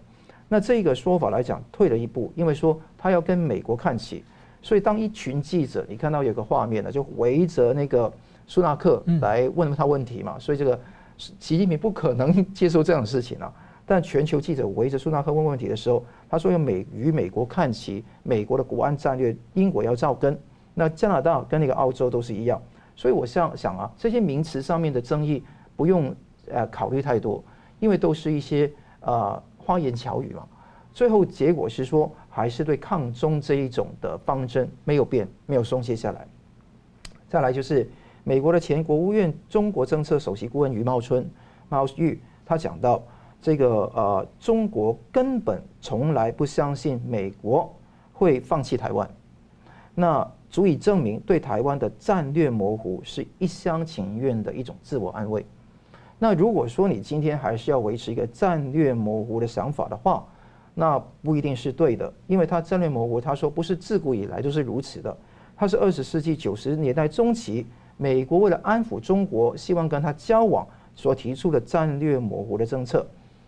[0.49, 4.23] 那这个说法来讲，退了一步，因为说他要跟美国看齐。
[4.63, 8.13] 所以，当一群记者，你看到有个画面呢，就围着那个
[8.49, 10.37] 苏纳克来问他问题嘛。
[10.39, 10.79] 所以，这个
[11.17, 13.53] 习近平不可能 接受这样的事情啊。
[13.85, 20.37] 但全球记者围着苏纳克问问题的时候，他说要美与美国看齐，美国的国安战略，英国要照跟。
[20.75, 22.61] 那加拿大跟那个澳洲都是一样。
[22.97, 25.45] 所以，我想想啊，这些名词上面的争议
[25.77, 26.13] 不用
[26.51, 27.43] 呃考虑太多，
[27.81, 30.47] 因为都是一些呃花言巧语嘛。
[30.93, 36.27] 最后结果是说，还是对抗中这一种的方针没有变，没有松懈下来。
[37.29, 37.87] 再来就是
[38.25, 41.29] 美国的前国务院中国政策首席顾问余茂春，
[41.69, 43.03] 茂玉他讲到
[43.43, 47.71] 这个呃，中国根本从来不相信美国
[48.13, 49.09] 会放弃台湾，
[49.95, 55.45] 那足以证明对台湾的战略模糊是一厢情愿的一种自我安慰。
[56.19, 60.27] 那如果说你今天还是要维持一个战略模糊的想法的话，
[60.75, 65.17] 那不一定是对的，因为他战略模糊，他说不是自古以来都是如此的，
[65.57, 73.07] 他是二十世纪九十年代中期，美国为了安抚中国，希望跟他交往所提出的战略模糊的政策。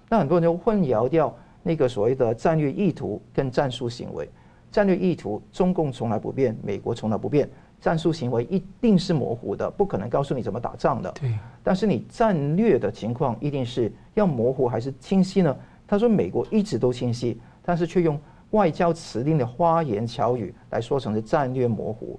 [0.08, 4.28] 那很多人就混淆掉那个所谓的战略意图跟战术行为。
[4.70, 7.46] 战略意图，中共从来不变，美国从来不变；
[7.80, 11.10] 战术行为一定是模糊的，不可能告诉你怎么打仗的。
[11.20, 11.32] 对。
[11.62, 15.56] 但是你战略的情况一定是要模糊还是清晰呢？
[15.86, 18.18] 他说：“美国一直都清晰，但是却用
[18.50, 22.18] 外交辞令的花言巧语来说成是战略模糊。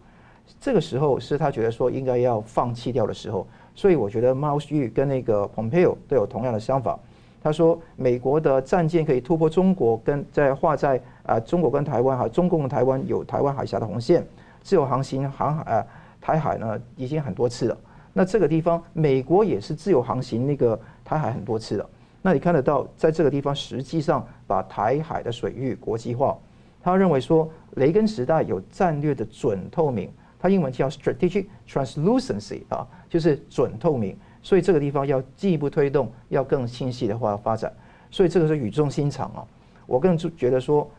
[0.59, 3.45] 这个时候是他觉得说应该要放弃掉的时候。
[3.75, 6.99] 所以我觉得猫玉跟那个 Pompeo 都有同样的想法。
[7.41, 14.25] 他说，美国的战舰可以突破中国，跟在画在啊中国跟台湾哈，中共跟台湾有台湾海峡的红线，
[14.61, 15.87] 自由航行航海
[16.21, 17.77] 台海呢已经很多次了。
[18.13, 21.89] 那这个地方，美国也是自由航行那个台海很多次了。”
[22.21, 26.37] 那你看得到，在这个地方实际上把台海的水域国际化。
[26.81, 34.17] 他认为说，雷根时代有战略的准透明，他英文叫 strategic translucency 啊，就是准透明。
[34.41, 37.71] 所以这个地方要进一步推动，要更清晰的话发展。
[38.11, 39.45] 所以这个是语重心长啊。
[39.85, 40.89] 我更觉得说，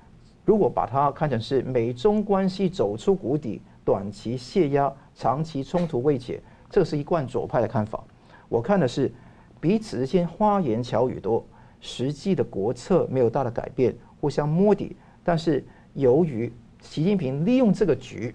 [0.44, 8.02] 如果把它看成是美中关系走出谷底，短期泄压，长期冲突未解，这是一贯左派的看法。
[8.48, 9.12] 我看的是。
[9.62, 11.44] 彼此之间花言巧语多，
[11.82, 14.96] 实际的国策没有大的改变，互相摸底。
[15.22, 16.50] 但是由于
[16.80, 18.34] 习近平利用这个局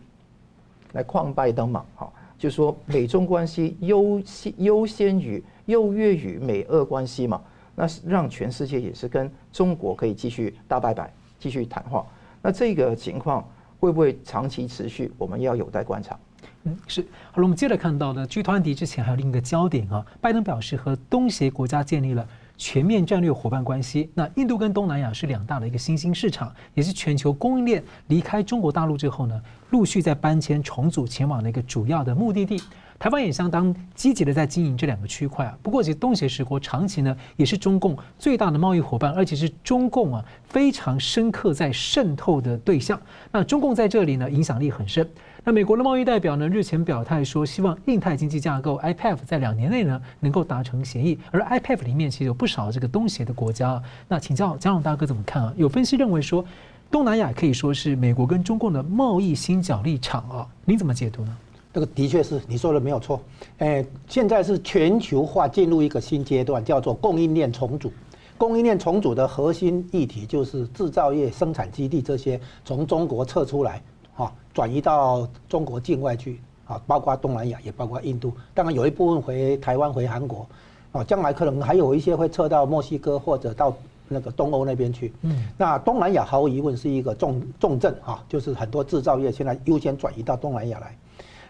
[0.94, 7.42] 来诓拜登嘛，好，就说美中关系优先优先于优越于美俄关系嘛，
[7.74, 11.12] 那是让全世界也是跟中国可以继续大拜拜，
[11.46, 12.04] 继续谈话。
[12.42, 13.48] 那这个情况
[13.80, 15.14] 会不会长期持续？
[15.16, 16.18] 我们要有待观察。
[16.64, 17.44] 嗯，是好了。
[17.44, 22.28] 我们接着看到呢，G20 之前还有另一个焦点啊，拜登表示和东协国家建立了
[22.58, 24.10] 全面战略伙伴关系。
[24.16, 32.60] 那印度跟东南亚是两大的一个新兴市场，也是全球供应链离开中国大陆之后呢，陆续在搬迁重组前往的一个主要的目的地。
[32.98, 35.58] 台湾也相当积极的在经营这两个区块啊。
[35.62, 43.00] 不过，其实东协十国长期呢也是中共最大的贸易伙伴，而且是中共啊非常深刻在渗透的对象。
[43.32, 45.08] 那中共在这里呢影响力很深。
[45.44, 51.20] 那美国的贸易代表呢日前表态说，希望印太经济架构 IPF 在两年内呢能够达成协议。
[51.32, 53.84] 而 IPF 里面其实有不少这个东协的国家啊。
[54.08, 55.54] 那请教江龙大哥怎么看啊？
[55.56, 56.44] 有分析认为说，
[56.90, 61.38] 东南亚可以说是美国跟中共的贸易新角力场啊，您怎么解读呢？
[61.76, 63.20] 这个的确是你说的没有错，
[63.58, 67.92] 诶，现在是全球化进入一个新阶段，叫做供应链重组。
[68.38, 73.84] 供应链重组的核心议题就是制造业生产基地这些从中国撤出来，
[74.14, 80.48] 哈，转移到中国境外去，啊，包括东南亚，也包括印度，当然有一部分回台湾、回韩国，
[80.94, 83.76] 啊，将来可能还有一些会撤到墨西哥或者到
[84.08, 85.12] 那个东欧那边去。
[85.24, 90.96] 嗯，那东南亚毫无疑问是一个重重镇，哈，就是很多制造业现在优先转移到东南亚来。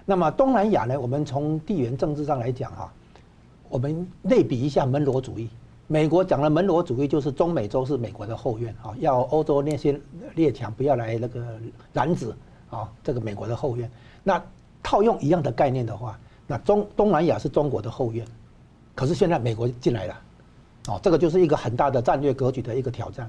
[0.05, 0.99] 那么东南亚呢？
[0.99, 2.93] 我们从地缘政治上来讲哈，
[3.69, 5.49] 我们类比一下门罗主义。
[5.87, 9.99] 美国讲的门罗主义就是中美洲是美国的后院啊，要欧洲那些
[10.35, 11.43] 列强不要来那个
[11.91, 12.31] 染指
[12.69, 13.89] 啊，这个美国的后院。
[14.23, 14.41] 那
[14.83, 18.25] 套用一样的概念的话，那中东南亚是中国的后院，
[18.93, 20.21] 可是现在美国进来了，
[20.87, 23.27] 哦，这个就是一个很大的战略格局的一个挑战。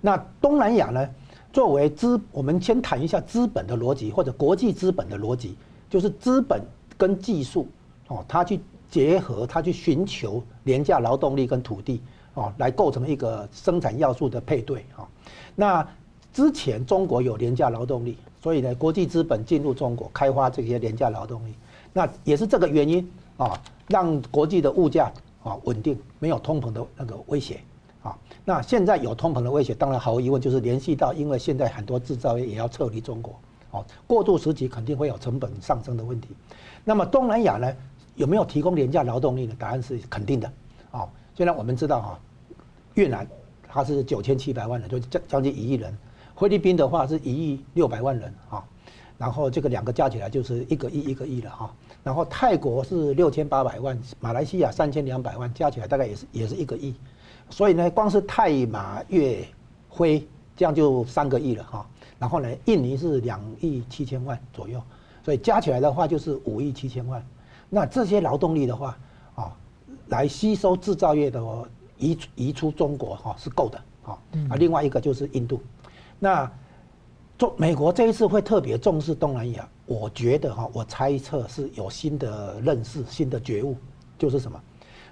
[0.00, 1.08] 那东南亚呢，
[1.54, 5.56] 作为资，我们先谈一下资本的逻辑或者国际资本的逻辑。
[5.88, 6.62] 就是资本
[6.96, 7.66] 跟技术
[8.08, 12.00] 哦，它去结合，它去寻求廉价劳动力跟土地
[12.34, 15.06] 哦，来构成一个生产要素的配对啊。
[15.54, 15.86] 那
[16.32, 21.54] 之前中国有廉价劳动力，所以呢，国际资本进入中国开发这些廉价劳动力，
[21.92, 27.60] 那也是这个原因啊，让国际的物价啊稳定，没有通膨的那个威胁
[28.02, 28.16] 啊。
[28.44, 33.34] 那现在有通膨的威胁，当然毫无疑问就是联系到，因为现在很多制造业也要撤离中国。
[33.70, 36.28] 哦，过渡时期肯定会有成本上升的问题。
[36.84, 37.72] 那么东南亚呢，
[38.14, 39.54] 有没有提供廉价劳动力呢？
[39.58, 40.50] 答案是肯定的。
[40.90, 42.20] 哦，虽然我们知道哈，
[42.94, 43.26] 越南
[43.68, 45.92] 它是九千七百万人，就将将近一亿人；
[46.34, 48.64] 菲律宾的话是一亿六百万人啊。
[49.18, 51.74] 然后这个两个加起来就是一个亿一个亿了哈。
[52.02, 56.94] 然后泰国是六千八百万，马来西亚三千两百万，加起来大概也是也是一个亿。
[57.50, 59.44] 所以呢，光是泰马越
[59.90, 60.26] 菲
[60.56, 61.86] 这样就三个亿了哈。
[62.18, 64.82] 然后呢，印尼是两亿七千万左右，
[65.22, 67.24] 所以加起来的话就是五亿七千万。
[67.70, 68.98] 那这些劳动力的话，
[69.36, 69.56] 啊，
[70.08, 71.40] 来吸收制造业的
[71.96, 74.18] 移移出中国哈是够的啊。
[74.50, 75.60] 啊，另外一个就是印度。
[76.18, 76.50] 那
[77.36, 83.76] 中美国这一次会特别重视东南亚，我觉得哈，我猜测是有新的认识、新的觉悟，
[84.18, 84.60] 就是什么？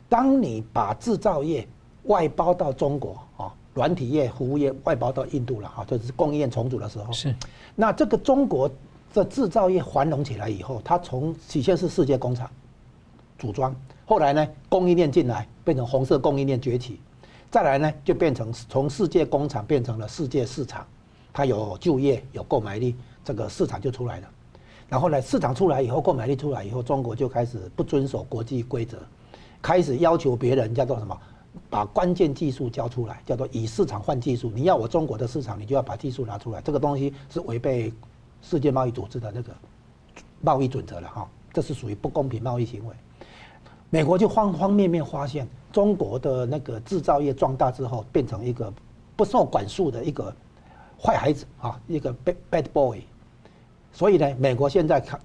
[0.08, 1.68] 当你把制造业
[2.04, 3.54] 外包到中国啊。
[3.76, 7.12] 软体业、服务业外包到印度了哈，这是供应链重组的时候。
[7.12, 7.36] 是，
[7.74, 8.70] 那这个中国
[9.12, 12.50] 的制造业繁荣起来以后，它从起先是世界工厂
[13.38, 16.98] 组装，后来呢供应链进来，变成红色供应链崛起，
[17.50, 20.86] 再来呢就变成从世界工厂变成了世界市场，
[21.34, 24.28] 它有就业、有购买力，这个市场就出来了。
[24.88, 28.96] 然后呢，市场出来以后，购买力出来以后，中国就开始不遵守国际规则，
[29.60, 31.14] 开始要求别人叫做什么？
[31.68, 34.50] 把关键技术交出来，叫做以市场换技术。
[34.54, 36.60] 你要我中国的市场，你就要把技术拿出来。
[36.60, 37.92] 这个东西是违背
[38.42, 39.52] 世界贸易组织的那个
[40.40, 42.94] 贸易准则了哈，这是属于不公平贸易行为。
[43.90, 48.72] 美国就方方面面发现中国的那个制造业壮大之后，变成一个
[49.16, 50.34] 不受管束的一个
[51.00, 53.00] 坏孩子啊，一个 bad bad boy。
[53.92, 55.20] 所以呢，美国现在看，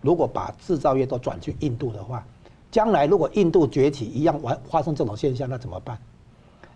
[0.00, 2.24] 如果把制造业都转去印度的话。
[2.72, 5.96] 将来如果印度崛起一样完发生这种现象，那怎么办？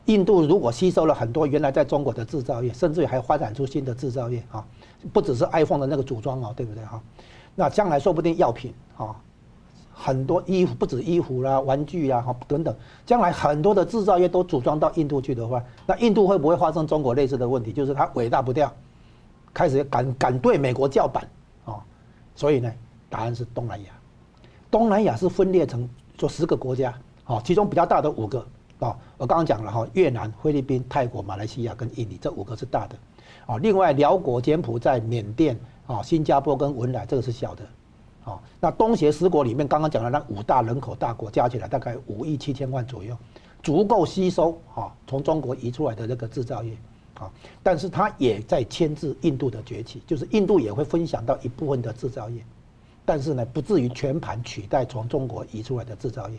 [0.05, 4.65] 印度如果吸收了很多原来在中国的制造业，甚至还发展出新的制造业啊，
[5.13, 7.03] 不只是 iPhone 的那个组装哦，对不对哈？
[7.55, 9.17] 那将来说不定药品啊，
[9.93, 17.73] 很多衣服不止衣服啦、玩具呀哈等等，将来很多的制造业都组装到印度去的话，那印度会不会发生中国类似的问题？
[17.73, 18.71] 就是它尾大不掉，
[19.55, 21.27] 开始敢敢对美国叫板
[21.65, 21.83] 啊？
[22.35, 22.71] 所以呢，
[23.09, 23.89] 答案是东南亚。
[24.77, 28.47] 东南亚是分裂成做十个国家，哦，其中比较大的五个，
[28.79, 32.95] 啊，我刚刚讲了哈，越南、菲律宾、泰国、马来西亚跟印尼这五个是大的，
[33.47, 37.65] 啊，另外寮国、柬埔寨、缅甸、啊，新加坡跟文莱这个是小的，
[38.27, 43.17] 啊，那东协十国里面刚刚讲的那五大人口大国加起来大概五亿七千万左右，
[43.63, 46.77] 足够吸收啊从中国移出来的这个制造业，
[47.15, 52.45] 啊，但是它也在牵制印度的崛起，就是印度也会分享到一部分的制造业。
[53.07, 56.37] 但是呢，不至于全盘取代从中国移出来的制造业，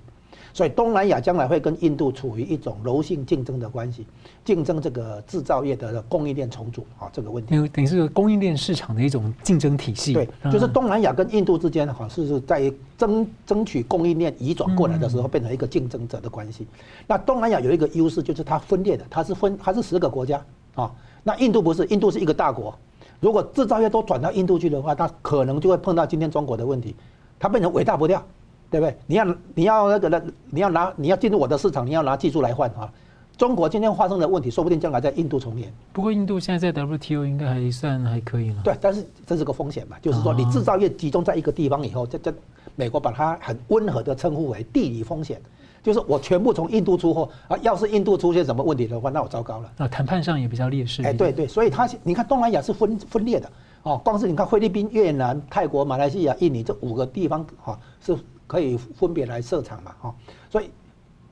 [0.54, 4.06] 所以东南亚将来会跟印度处于一种柔性竞争的关系，
[4.44, 7.56] 竞争这个制造业的供应链重组啊这个问题。
[7.56, 10.14] 因为等于是供应链市场的一种竞争体系。
[10.14, 16.68] 对，就是东南亚跟印度之间好像是在争争取供应链移转过来的时候，变成一个竞争者的关系。
[17.08, 20.44] 那东南亚有一个优势，就是它分裂的，它是分它是十个国家
[20.76, 20.92] 啊，
[21.24, 22.78] 那印度不是，印度是一个大国。
[23.20, 26.96] 如果制造业都转到印度去的话，那可能就会碰到今天中国的问题，
[27.40, 28.24] 它变成伟大不掉，
[28.70, 28.96] 对不对？
[29.08, 32.92] 你要你要那个那你要拿你要进入我的市场，你要拿技术来换啊。
[33.38, 35.72] 中国今天发生的问题，说不定将来在印度重演。
[35.94, 38.62] 不过印度现在在 WTO 应该还算还可以了。
[38.64, 42.34] 对，但是这是个风险嘛，就是说你制造业集中在一个地方以后，这这
[42.76, 45.40] 美国把它很温和的称呼为地理风险。
[45.88, 49.72] 就是我全部从印度出货啊，要是印度出现什么问题的话，那我糟糕了。
[49.78, 51.02] 那谈判上也比较劣势。
[51.02, 53.50] 哎，对对，所以它你看东南亚是分分裂的
[53.84, 60.16] 哦，光是你看菲律宾、越南、泰国、马来西亚、印尼这五个地方哈是可以分别来设厂嘛哈，
[60.50, 60.70] 所以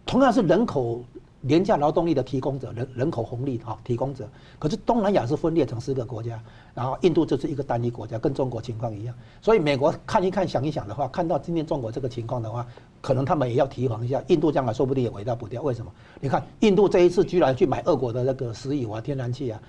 [0.06, 1.04] 同样是人口。
[1.42, 6.42] 廉价劳动力的提供者，人人口红利哈提供者，可是东南亚是分裂成四个国家，
[6.74, 9.14] 然后印度就是一个单一国家，跟中国情况一样。
[9.44, 12.66] 所以美国看一看想一想的话，看到今天中国这个情况的话，
[13.06, 15.62] 可能他们也要提防一下，印度将来说不定也尾大不掉。
[15.62, 15.92] 为什么？
[16.20, 19.62] 你看印度这一次居然去买俄国的那个石油啊、天然气啊，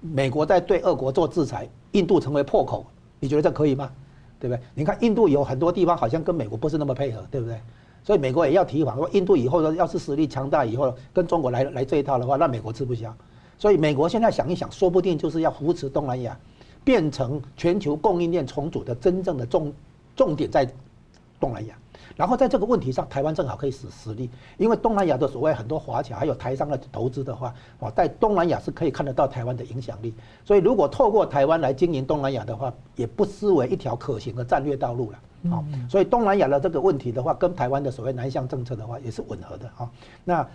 [0.00, 2.86] 美国在对俄国做制裁，印度成为破口，
[3.18, 3.90] 你觉得这可以吗？
[4.38, 4.62] 对不对？
[4.74, 7.60] 你看印度有很多地方好像跟美国不是那么配合，对不对？
[8.04, 13.12] 所以美国也要提防，说印度以后要是实力强大以后跟中国来来这一套的话，那美国吃不消。
[13.58, 16.38] 所以美国现在想一想，说不定就是要扶持东南亚，
[16.84, 19.72] 变成全球供应链重组的真正的重
[20.14, 20.64] 重点在
[21.40, 21.74] 东南亚。
[22.16, 30.14] 然后在这个问题上，台湾正好可以使实力，因为东南亚的所谓很多华侨还有台商的投资的话，哦，在东南亚是可以看得到台湾的影响力。
[30.44, 35.18] 所以如果透过台湾来经营东南亚的话，也不失为一条可行的战略道路了。
[35.50, 39.68] 好，所以东南亚的这个问题的话，跟台湾的所谓南向政策的话也是吻合的。
[39.74, 39.90] 哈，
[40.24, 40.46] 那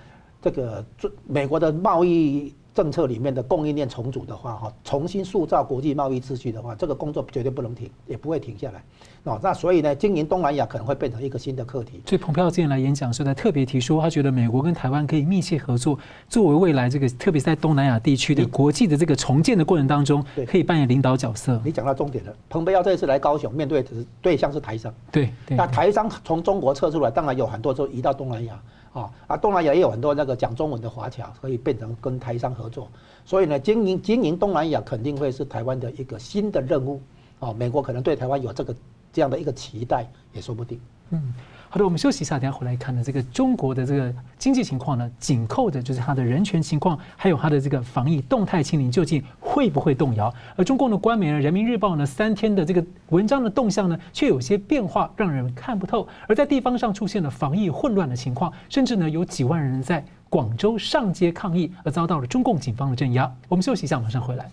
[0.41, 0.83] 这个
[1.27, 2.53] 美国的贸易。
[2.73, 8.83] 政策里面的供应链重组的话，哈，重新塑造国际贸易秩序的话，这个工作绝对不能停，也不会停下来。
[9.23, 12.01] 那，那所以呢，经营东南亚可能会变成一个新的课题。
[12.05, 15.99] 所以，蓬佩奥之前来演讲时，他特别提出，他觉得美国跟台湾可以密切合作，
[16.29, 21.59] 作为未来这个，特别是在东南亚地区的国际的这个重建的过程当中，可以扮演领导角色。
[21.65, 23.89] 你讲到重点了，蓬佩奥这一次来高雄，面对的
[24.21, 24.93] 对象是台商。
[25.11, 28.57] 对，那台商从中国撤出来，当然有很多就移到东南亚。
[28.93, 32.87] 啊，啊，东南亚也有很多那个讲中文的华侨，可以变成跟台商合作。
[33.25, 37.01] 所以呢，经营经营东南亚肯定会是台湾的一个新的任务。
[37.39, 38.75] 啊，美国可能对台湾有这个
[39.13, 40.79] 这样的一个期待，也说不定。
[41.11, 41.33] 嗯。
[41.71, 49.23] 好的，我们休息一下，等下回来看呢，这个中国的这个经济情况呢，紧扣的就是它的人权情况，还有它的这个防疫动态清零究竟
[49.59, 50.33] 会不会动摇？
[50.55, 56.07] 而中共的官媒呢，《人民日报》呢，三天的这个文章的动向呢，却有些变化，让人看不透。
[56.29, 63.29] 而在地方上出现了防疫混乱的情况，甚至呢，有几万人在广州上街抗议，而遭到了中共警方的镇压。
[63.49, 64.49] 我们休息一下，马上回来。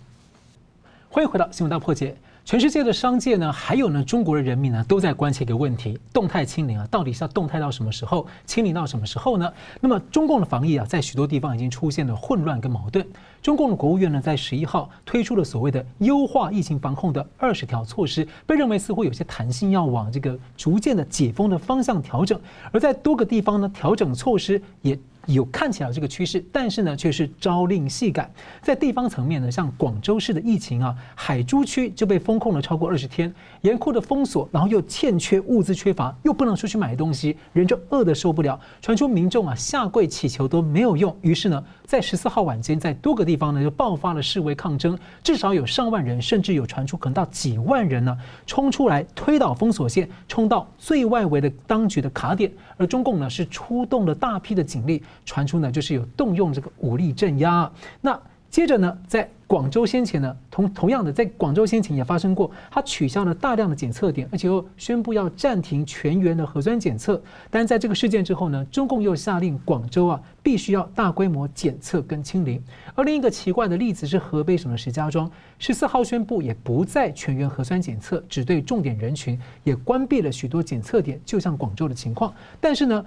[1.07, 2.13] 欢迎回到新闻大破解。
[2.47, 9.51] 全世界的商界呢，还有呢，中国的人民呢，都在关切一个问题：动态清零啊，到底是要动态到什么时候，清零到什么时候呢？
[9.81, 13.05] 那么，中共的防疫啊，在许多地方已经出现了混乱跟矛盾。
[13.41, 22.39] 中共的国务院呢，在十一号推出了所谓的优化疫情防控的二十条措施，被认为似乎有些弹性，要往这个逐渐的解封的方向调整。
[22.71, 24.97] 而在多个地方呢，调整措施也。
[25.27, 28.29] 有看起来这个趋势，但是呢，却是朝令夕改。
[28.61, 38.59] 在地方层面呢，像广州市的疫情啊，海珠区就被封控了超过二十天，严酷的封锁，然后又欠缺物资缺乏，又不能出去买东西，人就饿得受不了。
[38.81, 52.49] 传出民众啊下跪祈求都没有用，于是呢，在十四号晚间，在多个地方呢就爆发了示威抗争，至少有上万人，甚至有传出可能到几万人呢冲出来推倒封锁线，冲到最外围的当局的卡点。
[52.77, 55.03] 而中共呢是出动了大批的警力。
[55.25, 57.71] 传出呢，就是有动用这个武力镇压。
[58.01, 67.21] 那接着呢，在广州先前呢，同同样的，在广州先前也发生过，他取消了大量的检测点，而且又宣布要暂停全员的核酸检测。
[67.51, 72.61] 但是在这个事件之后呢，中共又下令广州啊，必须要大规模检测跟清零。
[72.95, 82.33] 而另一个奇怪的例子是河北省的石家庄，十四号宣布也不再全员核酸检测，只对重点人群，也关闭了许多检测点，就像广州的情况。
[82.61, 83.05] 但是呢，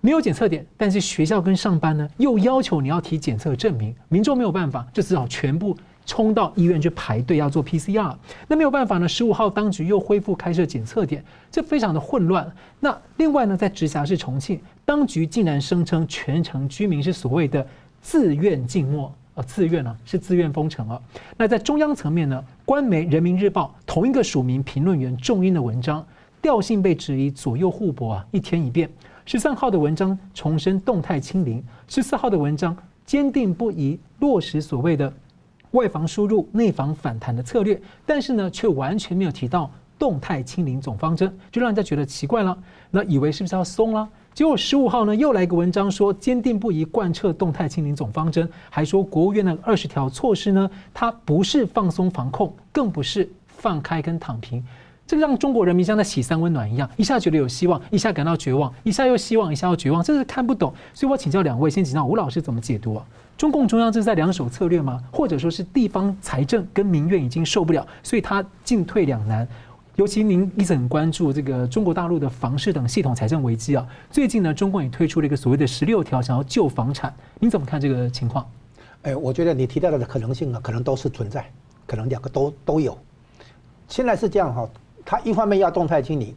[0.00, 8.14] 没有检测点，但是学校跟上班呢，又要求你要提检测证明，民众没有办法，就只好全部冲到医院去排队要做 PCR。
[8.46, 12.48] 那没有办法呢，十五号当局又恢复开设检测点，这非常的混乱。
[12.78, 17.66] 那另外呢，在直辖市重庆，当局竟然声称全城居民是所谓的
[18.00, 21.00] 自愿静默啊，自愿啊，是自愿封城啊。
[21.36, 26.06] 那在中央层面呢，官媒人民日报同一个署名评论员重音的文章，
[26.40, 28.88] 调性被质疑左右互搏啊，一天一变。
[29.26, 32.74] 十三号的文章重申动态清零，十四号的文章
[33.04, 35.12] 坚定不移落实所谓的
[35.72, 39.68] 外防输入、内防反弹的策略，但是呢，却完全没有提到
[39.98, 42.56] 动态清零总方针，就让人家觉得奇怪了。
[42.88, 44.08] 那以为是不是要松了？
[44.32, 54.64] 结果十五号呢，又来一个文章说坚定不移贯彻动态清零总方针，还说国务院的二十条措施呢，它不是放松防控，更不是放开跟躺平。
[55.06, 60.72] 这个让中国人民像在洗三温暖一样，一下觉得有希望，一下感到绝望，一下又希望，一下又绝望，这是看不懂。
[60.92, 63.06] 所以我请教两位，先请教吴老师怎么解读啊？
[63.38, 65.00] 中共中央这是在两手策略吗？
[65.12, 69.46] 或者说是地方财政跟民怨已经受不了，所以他进退两难？
[69.94, 73.86] 尤其您一直很关注这个中国大陆的房市等系统财政危机啊。
[74.10, 78.44] 最近呢，中共也推出了一个所谓的十六条，想要救房产，您怎么看这个情况？
[79.02, 81.48] 哎，我觉得你提到的可能性啊，可能都是存在，
[81.86, 82.98] 可能两个都都有。
[83.86, 84.68] 现在是这样哈。
[85.06, 86.34] 他一方面要动态清零，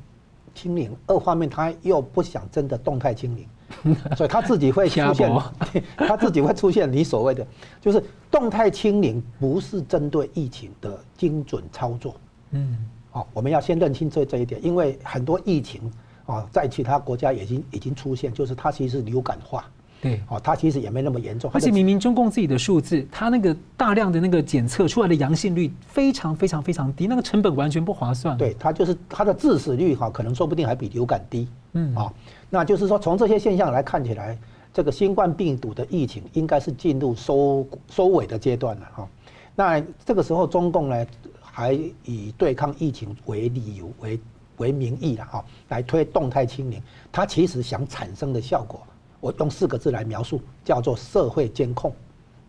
[0.54, 5.32] 清零；二方面他又不想真的动态清零， 所以他自己会出现，
[5.98, 7.46] 他自己会出现你所谓的，
[7.82, 12.16] 就是动态清零不是针对疫情的精准操作。
[12.52, 12.78] 嗯，
[13.12, 15.92] 哦，我们要先认清这这一点，因为很多疫情
[16.28, 19.66] 啊，在其他国家已经已经出现，就是它其实是流感化。
[20.02, 28.38] 对，哦，它其实也没那么严重，而且明明中共自己的数字，它那个大量的那个检测出来的阳性率非常非常非常低，那个成本完全不划算。
[28.38, 31.48] 对，它就是它的致死率哈，可能说不定还比流感低。
[31.74, 32.14] 嗯，啊，
[32.50, 34.38] 那就是说从这些现象来看起来，
[34.74, 39.08] 这个新冠病毒的疫情应该是进入收收尾的阶段了哈。
[39.56, 41.06] 那这个时候中共呢，
[41.42, 41.74] 还
[42.06, 44.20] 以对抗疫情为理由为
[44.58, 46.82] 为名义了哈，来推动态清零，
[47.12, 48.82] 它其实想产生的效果，
[49.20, 51.94] 我用四个字来描述，叫做社会监控，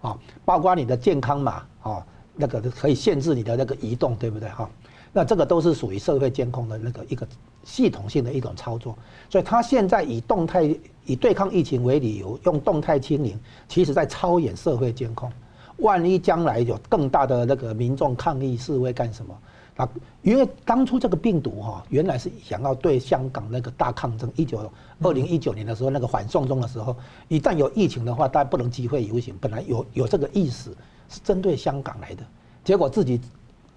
[0.01, 4.69] 啊，包括你的健康码啊，那个可以限制你的那个移动，对不对哈？
[5.13, 7.27] 那这个都是属于社会监控的那个一个
[7.65, 8.97] 系统性的一种操作，
[9.29, 10.63] 所以他现在以动态
[11.05, 13.37] 以对抗疫情为理由，用动态清零，
[13.69, 15.31] 其实在超演社会监控。
[15.79, 19.37] 万一将来有更大的那个民众抗议示威干什么？
[19.81, 19.89] 啊，
[20.21, 24.71] 因为当初这个病毒哈，原来是想要对香港那个大抗争，一九
[25.01, 26.95] 二零一九年的时候那个反送中的时候，
[27.29, 30.77] 一旦有疫情的话，大家不能集会游行，本来有有这个意思，
[31.09, 32.23] 是针对香港来的，
[32.63, 33.19] 结果自己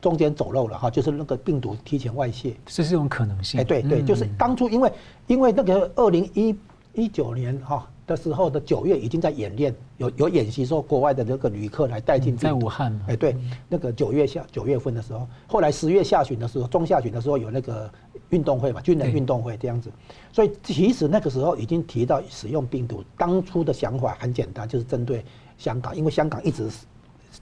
[0.02, 3.62] 中间走漏了哈，就是那个病毒提前外泄，这是一种可能性。
[3.62, 4.92] 哎，对对，就是当初因为
[5.28, 6.54] 因为那个二零一
[6.94, 7.88] 一九年哈。
[8.06, 13.00] 的时候的九月已经在演练，有有演习说国外的那个旅客来带进、嗯、在武汉。
[13.08, 13.36] 哎，对，
[13.70, 17.90] 那个九月下九月份的时候，后来十月下旬的时候，中下旬的时候有那个
[18.30, 19.90] 运动会嘛，军人运动会这样子。
[20.34, 25.24] 所以其实那个时候已经提到使用病毒，当初的想法很简单，就是针对
[25.58, 26.68] 香港，因为香港一直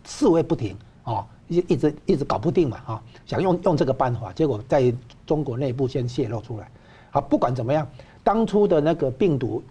[0.05, 4.93] 示威不停啊，一一直一直搞不定嘛哈，想用用这个办法，结果在
[5.25, 6.69] 中国内部先泄露出来。
[7.09, 7.87] 好，不管怎么样，
[8.23, 9.63] 当初的那个病毒。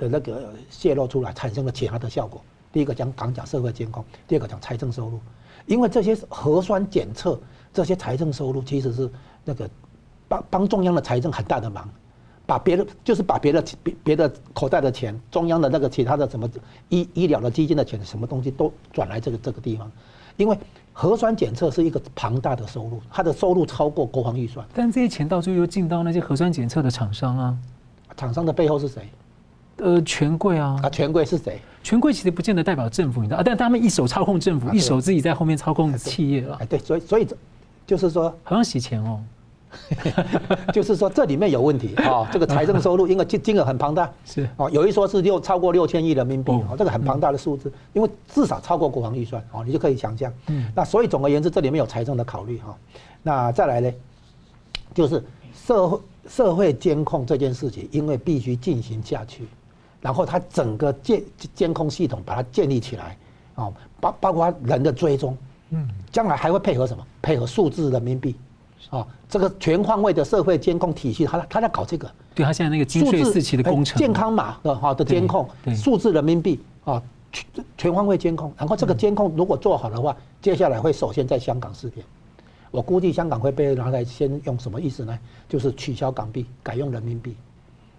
[0.00, 2.40] 的那个泄露出来，产生了其他的效果。
[2.72, 5.20] 第一个讲讲讲社会监控，第二个讲财政收入，
[5.66, 7.38] 因为这些核酸检测，
[7.74, 9.10] 这些财政收入其实是
[9.44, 9.68] 那个
[10.26, 11.86] 帮帮中央的财政很大的忙，
[12.46, 16.48] 把别的就是把别的别别的口袋的钱，中央的那个其他的什么
[16.88, 19.90] 医医疗的基金的钱，什么东西都转来这个这个地方，
[20.36, 20.56] 因为
[20.92, 24.64] 核酸检测是一个庞大的收入，它的收入超过国防预算。
[24.72, 27.58] 但这些钱到最后又进到那些核酸检测的厂商啊，
[28.16, 29.08] 厂商的背后是谁？
[29.82, 31.60] 呃，权贵啊，啊，权贵是谁？
[31.82, 33.42] 权贵其实不见得代表政府，你知道啊？
[33.44, 36.56] 但他们一手操控政府，啊、一手自己在后面操控企业了。
[36.60, 37.26] 哎，对，所以所以
[37.86, 39.20] 就是说，好像洗钱哦，
[40.74, 42.26] 就是说这里面有问题啊、哦。
[42.32, 50.30] 这个财政收入因为金金额很庞大， 是哦，有一说是六超过六千亿人民币哦，这个很庞大的数字，因为至少超过国防预算哦，你就可以想象。
[50.48, 52.76] 嗯，那所以总而言之，这里面有财政的考虑哈。
[53.22, 53.90] 那再来呢，
[54.94, 55.24] 就是
[55.54, 59.48] 社会社会监控这件事情，因为必须进行下去。
[60.00, 61.22] 然后它整个监
[61.54, 63.16] 监控系统把它建立起来，
[63.54, 63.70] 啊，
[64.00, 65.36] 包包括人的追踪，
[65.70, 67.06] 嗯，将来还会配合什么？
[67.20, 68.34] 配合数字人民币，
[68.88, 72.10] 啊，这个全方位的社会监控体系，他他在搞这个。
[72.34, 78.50] 对，他现在那个金税四期的工程，健康码的哈的监控，数字人民币啊，全全方位监控。
[78.56, 82.06] 然后这个监控如果做好的话，接下来会首先在香港试点。
[82.70, 85.18] 我估计香港会被拿来先用什么意思呢？
[85.46, 87.36] 就是取消港币，改用人民币，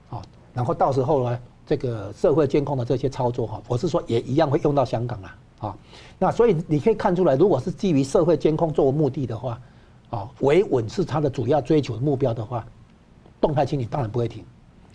[0.10, 0.20] 啊，
[0.54, 1.40] 然后到时候呢？
[1.66, 5.78] 这个社会监控的这些操作哈，我是说也一样会用到香港啊，啊，
[6.20, 9.60] 那所以你可以看出来，如果是基于社会监控作为目的的话，
[10.10, 12.66] 啊，维稳是他的主要追求的目标的话，
[13.40, 14.44] 动态清理当然不会停。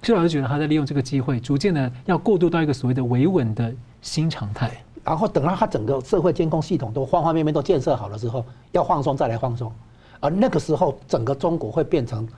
[0.03, 9.73] 施老师觉得他在利用这个机会，逐渐的要过渡到一个所谓的维稳的新常态，然后等到他整个社会监控系统都方方面面都建设好了之后，要放松再来放松，
[10.21, 12.29] 而那个时候整个中国会变成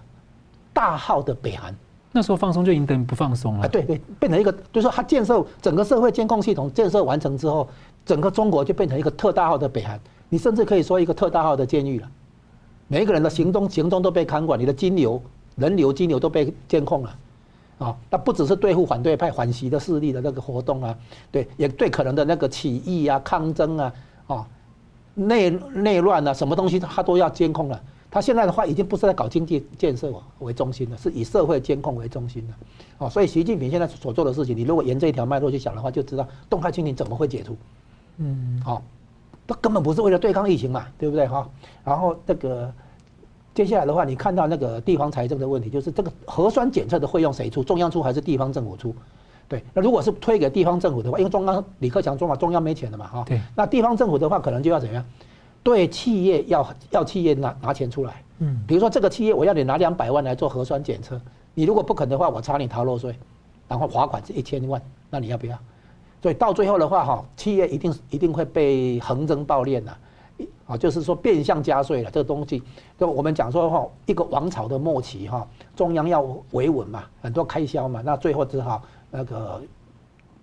[0.72, 1.74] 大号的北韩。
[2.18, 3.68] 那时候放松就已经等于不放松了。
[3.68, 7.68] 对对，变成一个，就是说，它建设整个社会监控系统建设完成之后，
[8.04, 10.00] 整个中国就变成一个特大号的北韩。
[10.28, 12.08] 你甚至可以说一个特大号的监狱了。
[12.88, 15.22] 每一个人的行动行动都被看管，你的金流、
[15.54, 17.16] 人流、金流都被监控了。
[17.78, 20.92] 啊，那不只是对付反对派、反习的势力的那个活动啊，
[21.30, 23.92] 对，也对可能的那个起义啊、抗争啊、
[24.26, 24.46] 啊
[25.14, 27.80] 内内乱啊，什么东西他都要监控了。
[28.10, 32.54] 他现在的话已经不是在搞经济建设为中心了，是以社会监控为中心了。
[32.98, 37.56] 哦，所以习近平现在所做的事情，你如果沿这一条脉络去想的话，就知道动态清零怎么会解除。
[38.16, 38.82] 嗯，好，
[39.46, 41.48] 他根本不是为了对抗疫情嘛，对不对哈？
[41.84, 42.72] 然后这个
[43.54, 47.62] 接下来的话，你看到那个地方财政的问题，就是这个核酸检测的费用谁出？
[47.62, 48.94] 中央出还是地方政府出？
[49.48, 53.24] 对，那如果是推给地方政府的话，因为中央李克强说嘛，中央没钱了嘛，哈。
[53.26, 53.40] 对。
[53.54, 55.04] 那地方政府的话，可能就要怎样？
[55.68, 61.20] 对企业要要企业拿拿钱出来，嗯，比如说这个企业我要你拿两百万来做核酸检测，
[61.52, 63.14] 你如果不肯的话，我查你逃漏税，
[63.68, 65.58] 然后罚款是一千万，那你要不要？
[66.22, 69.94] 所以到最后的话哈，企业一定一定会被横征暴敛的，
[70.66, 72.10] 啊，就是说变相加税了。
[72.10, 72.62] 这个东西，
[72.96, 75.46] 就我们讲说哈，一个王朝的末期哈，
[75.76, 79.60] 中央要维稳嘛，很多开销嘛，那最后只好那个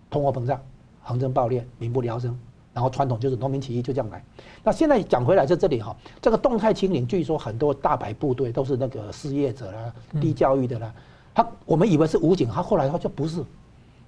[0.07, 0.61] 通货膨胀，
[1.01, 2.37] 横征暴敛，民不聊生。
[2.75, 4.21] 然后传统就是农民起义就这样来，
[4.61, 10.93] 那现在讲回来在这里哈，这个动态清零，据说很多大白部队都是那个失业者啦、低教育的啦，
[11.33, 13.41] 他我们以为是武警，他后来他就不是，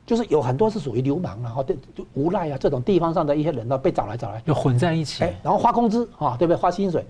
[0.05, 6.57] 就是有很多是属于流氓啊，对，就无赖啊这种地方上的一些人呢被找来找来，就混在一起，然后发工资啊，对不对？
[6.57, 7.05] 发薪水，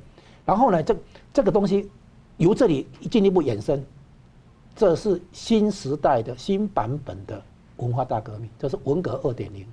[0.45, 0.95] 然后呢这
[1.33, 1.89] 这个东西
[2.37, 3.83] 由这里进一步衍生，
[4.75, 7.41] 这是新时代的新版本的
[7.77, 9.65] 文化大革命，这是文革二点零。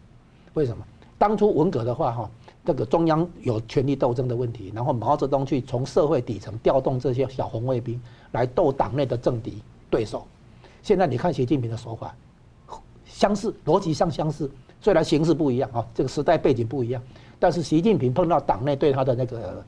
[0.54, 0.82] 为什么？
[1.24, 2.30] 当初文革的话，哈，
[2.66, 7.98] 这个中央有权力斗争的问题，然后毛泽东去从社会底层调动这些小红卫兵
[8.32, 10.26] 来斗党内的政敌对手。
[10.82, 12.14] 现在你看习近平的手法，
[13.06, 14.50] 相似，逻辑上相似，
[14.82, 17.02] 虽然形式不一样啊，这个时代背景不一样，
[17.38, 19.64] 但是习近平碰到党内对他的那个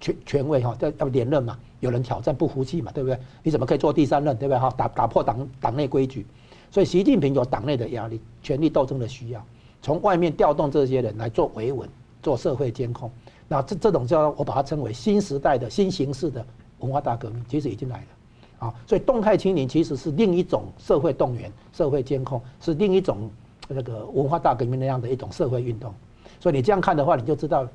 [0.00, 3.18] 权权威哈，要要连任嘛，有人挑战不服气嘛，对不对？
[3.42, 4.58] 你怎么可以做第三任，对不对？
[4.60, 6.24] 哈，打打破党党内规矩，
[6.70, 9.44] 所以习近平有党内的压力，权力斗争的需要，
[9.82, 11.86] 从外面调动这些人来做维稳，
[12.22, 13.10] 做社会监控，
[13.48, 16.42] 那这这种叫我把它称为新时代的新形式的
[16.78, 18.66] 文化大革命，其实已经来了。
[18.66, 23.28] 啊，所以动态清零其实是另一种社会动员、社会监控，是另一种
[23.66, 25.92] 那个文化大革命那样的一种社会运动。
[26.38, 27.66] 所以你这样看的话，你就知道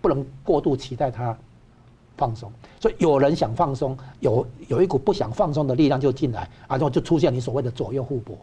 [0.00, 1.38] 不能过度期待它
[2.16, 2.52] 放松。
[2.80, 8.36] 所以有人想放松，有有一股不想放松的力量就进来，啊，然后就出现你所谓的左右互搏，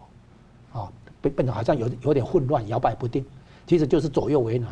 [0.71, 0.89] 啊，
[1.25, 3.25] 变变得好像有有点混乱、摇摆不定，
[3.65, 4.69] 其实就是左右为难，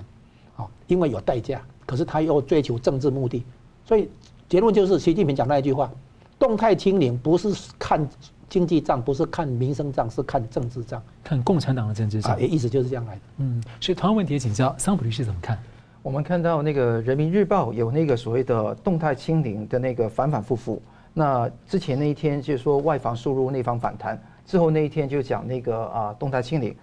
[0.56, 3.44] 啊，因为有代价，可是他又追求政治目的，
[3.86, 4.10] 所以
[4.48, 5.92] 结论就是习近平讲那一句话。
[6.40, 8.06] 动态清零不是看
[8.50, 12.38] 经济账，不是看民生账，是看政治账，看共产党的政治账。
[12.42, 13.22] 意思就是这样来的。
[13.38, 15.58] 嗯，所以同样问题请教桑普律师怎么看？
[16.02, 20.82] 我们看到那个人民日报有那个所谓的动态清零的那个反反复复。
[21.14, 26.76] 那之前那一天就是说外防输入，内防反弹，之后那一天就讲那个啊动态清零。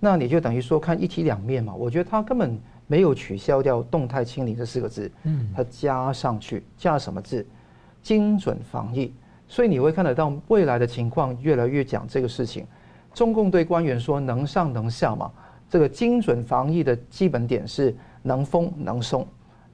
[0.00, 1.74] 那你就等于说看一体两面嘛。
[1.74, 7.44] 我觉得他根本没有取消掉动态清零这四个字，嗯，他加上去加什么字？
[8.00, 9.12] 精准防疫，
[9.48, 12.64] 所以你会看得到未来的情况越来越讲这个事情。
[13.12, 15.30] 中共对官员说能上能下嘛，
[15.68, 19.26] 这个精准防疫的基本点是能封能松，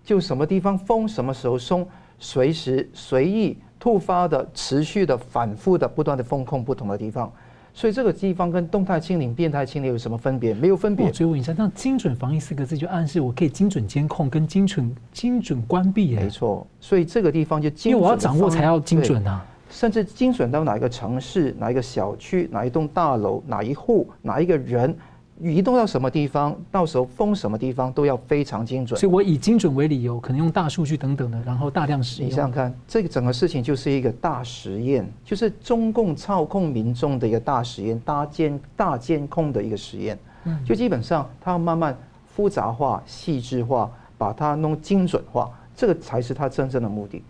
[0.03, 1.87] 就什么地方封，什么时候松，
[2.19, 7.31] 随时随意突发的、持续的、反复的、不断的风控不同的地方。
[7.75, 10.55] 所以这个地方跟动态清零、变态清零有什么分别？
[10.55, 11.05] 没有分别。
[11.05, 16.17] 我追问一下，那“精准防疫”四个字就暗示我可以精准监控跟精准精准关闭。
[16.17, 24.97] 没错，所以这个地方就精准因为我要掌握才要精准啊，甚至精准到哪一个城市、哪一个小区、哪一栋大楼、哪一户、哪一个人。
[25.41, 28.99] 移动到什么地方，到时候封什么地方都要非常精准。
[28.99, 32.31] 所以我以精准为理由，可能用大数据等等的，然后大量使用。
[32.31, 40.17] 你想想看，这个整个事情就是一个大实验，就是中共操控民众的一个大实验，大监大监控的一个实验。
[40.45, 47.23] 嗯，就基本上它要慢慢复杂化、细致化，把它弄精准化，这个才是它真正的目的。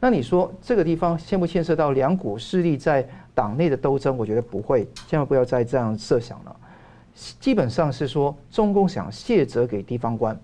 [0.00, 4.16] 那你说这个地方牵不牵涉到两股势力在党内的斗争？
[4.18, 6.56] 我觉得不会，千万不要再这样设想了。
[7.14, 10.38] 基本上是说，中共想卸责给地方官。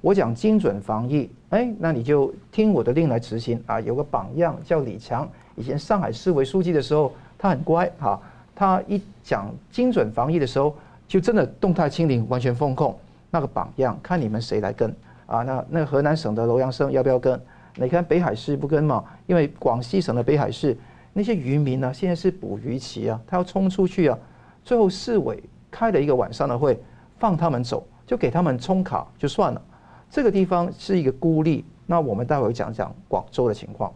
[0.00, 3.80] 我讲精准防疫，哎，那你就听我的令来执行啊。
[3.80, 8.20] 有个榜样叫李强，以前上海市委书记的时候，他很乖哈。
[8.54, 10.74] 他一讲精准防疫的时候，
[11.06, 12.98] 就真的动态清零，完全封控。
[13.30, 14.94] 那个榜样，看你们谁来跟
[15.26, 15.42] 啊？
[15.42, 17.40] 那那河南省的楼阳生要不要跟？
[17.76, 19.04] 你看北海市不跟嘛？
[19.26, 20.76] 因为广西省的北海市
[21.12, 24.18] 那些渔民呢、现在是捕鱼期啊，他要冲出去啊。
[24.64, 25.42] 最后市委。
[25.72, 26.80] 开了一个晚上的会，
[27.18, 29.60] 放他们走，就给他们充卡就算了。
[30.08, 31.64] 这个地方是一个孤立。
[31.84, 33.92] 那我们待会讲讲广州的情况，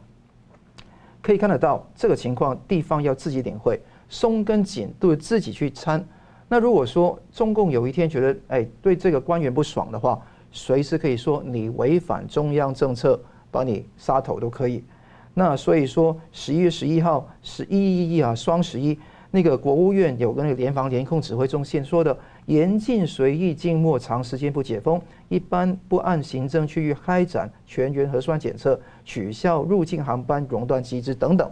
[1.23, 6.05] 可以看得到这个情况，地方要自己领会，松跟紧都是自己去参。
[6.49, 10.21] 那如果说中共有一天觉得哎对这个官员不爽的话，
[10.51, 13.19] 随时可以说你违反中央政策，
[13.51, 14.85] 把你杀头都可以。
[15.33, 18.99] 那所以说十一月十一号，十一一一啊，双十一。
[19.37, 22.17] 那个国务院有个那个联防联控指挥中心说的，
[22.47, 31.51] 严禁随意静默长时间不解封，一般不按行政区域开展全员核酸检测，取消入境航班熔断机制等等，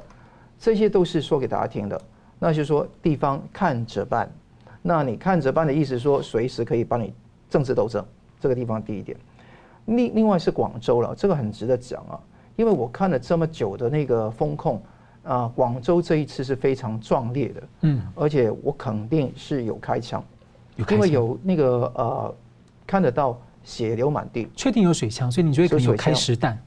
[0.59, 2.01] 这些都是说给大家听的。
[2.39, 4.33] 那就是说地方看着办，
[4.81, 7.13] 那你看着办的意思说随时可以帮你
[7.51, 8.03] 政治斗争，
[8.41, 9.15] 这个地方第一点。
[9.85, 12.19] 另另外是广州了，这个很值得讲啊，
[12.57, 14.83] 因为我看了这么久的那个风控。
[15.25, 20.23] 啊，广州这一次是非常壮烈的，嗯，而且我肯定是有开枪，
[20.77, 22.35] 有开枪，因为有那个呃，
[22.87, 26.59] 看得到血流满地，确定有水枪，所以你觉得有开实弹？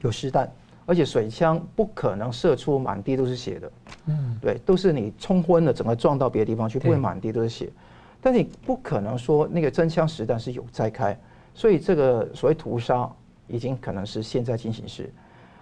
[0.00, 0.50] 有实弹，
[0.86, 3.72] 而且水枪不可能射出满地都是血的，
[4.06, 7.70] 嗯，对，都是你冲昏了，整个撞到别的地方去，不会满地都是血，
[8.20, 11.14] 但是你不可能说那个真枪实弹是有在开，
[11.54, 13.06] 所以这个所谓屠杀
[13.46, 15.12] 已经可能是现在进行时。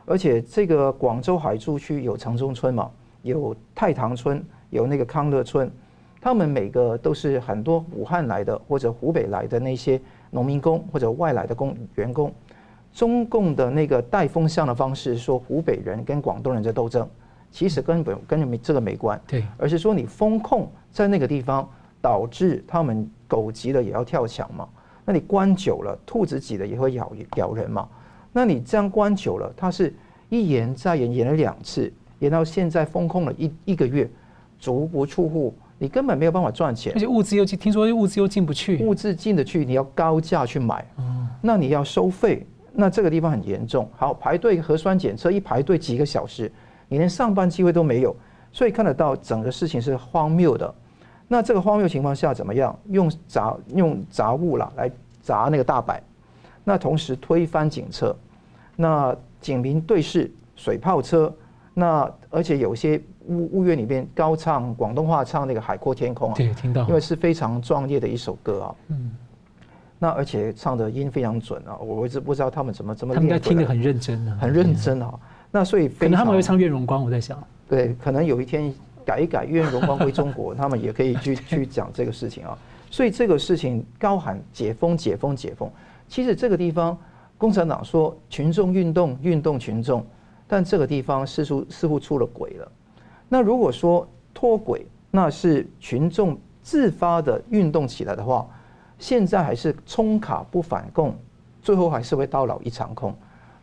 [0.08, 2.90] 而且这个广州海珠区有城中村嘛，
[3.22, 5.70] 有太塘村，有那个康乐村，
[6.20, 10.00] 他们每个都是很多武汉来的或者湖北来的那些
[10.30, 12.32] 农民工或者外来的工员工。
[12.92, 17.06] 中共的那个带风向的方式，说湖北人跟广东人在斗争，
[17.50, 21.68] 其实根本跟没这个没关，对，而是说你风控在那个地方，
[22.00, 24.66] 导致他们狗急了也要跳墙嘛。
[25.04, 27.86] 那你关久了，兔子急了也会咬咬人嘛。
[28.38, 29.92] 那你这样关久了，它是
[30.28, 34.08] 一延再延，延了两次，延到现在封控了一一个月，
[34.60, 40.86] 足不出户，你根本没有办法赚钱，而且物资又进，听说物资又进不去，物资进得去，你要高价去买，
[41.42, 43.90] 那你要收费，那这个地方很严重。
[43.96, 46.48] 好，排队核酸检测一排队几个小时，
[46.86, 48.14] 你连上班机会都没有，
[48.52, 50.72] 所以看得到整个事情是荒谬的。
[51.26, 52.78] 那这个荒谬情况下怎么样？
[52.90, 54.88] 用杂用杂物啦来
[55.20, 56.00] 砸那个大摆，
[56.62, 58.14] 那同时推翻警车，
[58.80, 61.34] 那警民对视，水炮车，
[61.74, 63.00] 那而且有些。
[63.28, 68.74] 屋屋院里面高唱广东话，唱那个《海阔天空》啊，对，听到，因为是非常壮烈的一首歌啊。
[68.88, 69.10] 嗯，
[69.98, 73.12] 那而且唱的音非常准啊，我一直不知道他们怎么怎么。
[73.12, 75.12] 他们应该听得很认真啊，很认真啊。
[75.50, 77.38] 那所以可能他们会唱《愿荣光》，我在想。
[77.68, 78.72] 对，可能有一天
[79.04, 82.56] 改一改《愿荣光归中国》， 他们也可以去去讲这个事情啊。
[82.90, 85.70] 所以这个事情高喊解封、解封、解封，
[86.08, 86.96] 其实这个地方
[87.38, 90.04] 共产党说群众运动、运动群众，
[90.46, 92.72] 但这个地方似乎似乎出了轨了。
[93.28, 98.46] 那如果说脱轨，那是群众自发的运动起来的话，
[98.98, 101.14] 现在还是冲卡不反共，
[101.62, 103.14] 最后还是会到老一场空。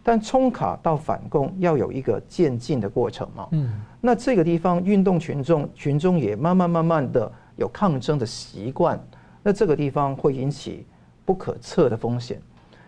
[0.01, 3.47] 但冲卡到反共要有一个渐进的过程嘛。
[3.51, 3.81] 嗯。
[3.99, 9.03] 那这个地方运动群众，群众也慢慢慢慢的有抗争的习惯，
[9.43, 10.85] 那这个地方会引起
[11.25, 12.39] 不可测的风险。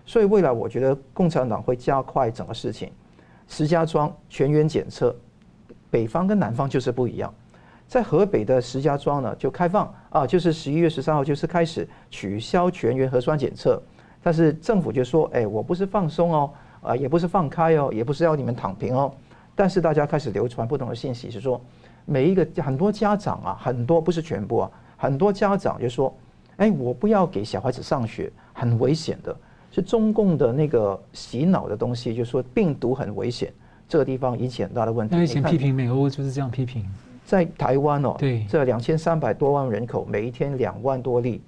[0.07, 2.91] 所以未来我觉得共产党会加快整个事情，
[3.47, 5.15] 石家庄全员检测。
[5.89, 7.33] 北方跟南方就是不一样，
[7.87, 13.81] 在河北的石家庄呢，就开放啊，就是十一月十三号就是开始取消全员核酸检测，
[14.21, 16.51] 但是政府就说，哎，我不是放松哦，
[16.81, 19.13] 啊，也不是放开哦，也不是要你们躺平哦，
[19.55, 21.59] 但是大家开始流传不同的信息，是说
[22.03, 26.13] 每一个很多家长啊，很多不是全部啊，很多家长就说，
[26.57, 29.35] 哎，我不要给小孩子上学，很危险的，
[29.71, 33.53] 是中共的那个洗脑的东西，就是说病毒很危险。
[33.89, 35.15] 这个地方引起很大的问题。
[35.15, 36.85] 那以前批评美欧就是这样批评，
[37.25, 41.41] 在台湾哦，对，这两千三百多万人口，每一天两万多例，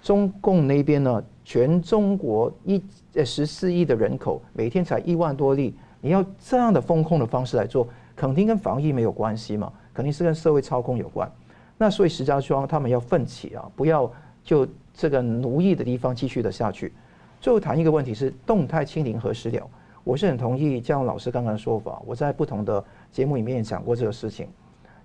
[0.00, 2.80] 中共那边呢，全中国一
[3.14, 11.28] 呃十四亿的人口，每天才一万多例，你要这样的风控的方式来做，肯定跟防疫没有关系嘛，肯定是跟社会操控有关。
[11.76, 14.08] 那所以石家庄他们要奋起啊，不要
[14.44, 14.64] 就
[14.94, 16.92] 这个奴役的地方继续的下去。
[17.40, 19.66] 最后谈一个问题是动态清零何时了？
[20.04, 24.46] 我是很同意姜老师刚刚的说法，我在不同的节目里面也讲过这个事情。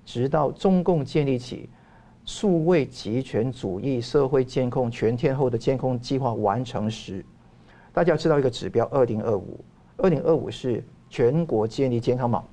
[0.03, 1.69] 直到中共建立起
[2.25, 7.25] 数位极权主义社会监控全天候的监控计划完成时，
[7.93, 9.57] 大家要知道一个指标：二零二五，
[9.95, 12.43] 二零二五是全国建立健康码，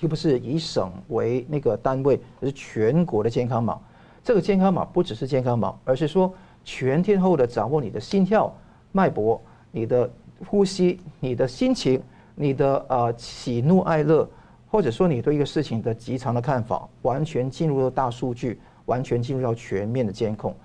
[0.00, 3.80] 又不是以省为那个单位，而是全国的健康码。
[4.24, 6.34] 这个健康码不只是健康码，而是说
[6.64, 8.52] 全天候的掌握你的心跳、
[8.92, 10.10] 脉搏、你的。
[10.48, 12.02] 呼吸，你的心情，
[12.34, 14.26] 你的呃喜怒哀乐，
[14.70, 20.56] 或者说你对一个事情的极长的看法，完全进入了大数据，完全进入到全面的监控。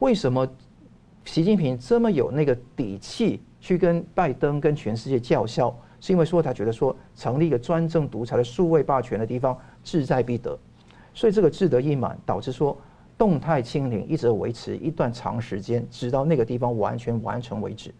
[0.00, 0.44] 为什么
[1.24, 5.72] 习近平这么有那个底气去跟拜登跟全世界叫嚣？
[6.00, 10.58] 是因为说他觉得说成立一个专政独裁的数位霸权的地方志在必得，
[11.14, 12.76] 所以这个志得意满导致说
[13.22, 17.94] 动态清零一直维持一段长时间，直到那个地方完全完成为止。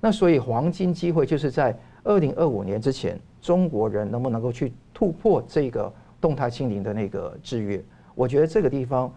[0.00, 1.72] 那所以黄金机会就是在
[2.02, 7.80] 二零二五年之前，中国人能不能够去突破这个动态清零的那个制约？
[8.16, 9.14] 我觉得这个地方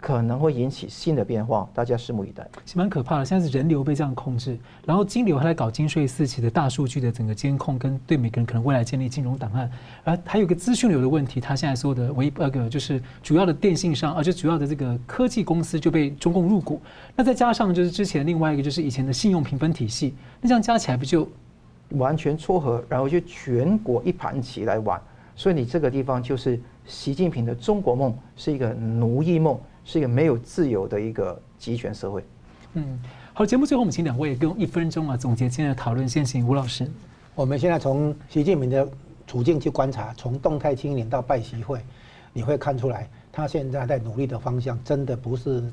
[0.00, 2.48] 可能会引起新的变化，大家拭目以待。
[2.64, 9.70] 是蛮可怕的，现在是人流被这样控制，然后金流还来搞金税四起的大数据的整个监控，跟对每个人可能未来建立金融档案，
[10.04, 16.80] 而还有一个资讯流的问题，他现在所有的唯一那个就是主要的电信商，而且主要的这个科技公司就被中共入股，
[17.16, 20.14] 那再加上就是之前另外一个就是以前的信用评分体系。
[20.40, 21.28] 那这样加起来不就
[21.90, 25.00] 完全撮合，然后就全国一盘棋来玩？
[25.34, 29.58] 所以你这个地方就是习近平的中国梦，是一个奴役梦，
[29.88, 32.22] 是一个没有自由的一个集权社会。
[32.74, 33.00] 嗯，
[33.32, 36.06] 好，节目最后我们请两位用一分钟啊总结今天的讨论。
[36.06, 36.86] 先请吴老师。
[37.34, 38.86] 我们现在从习近平的
[39.26, 41.80] 处境去观察，从动态清零到拜习会，
[42.34, 45.64] 你会看出来，他现在在努力的方向真的不是。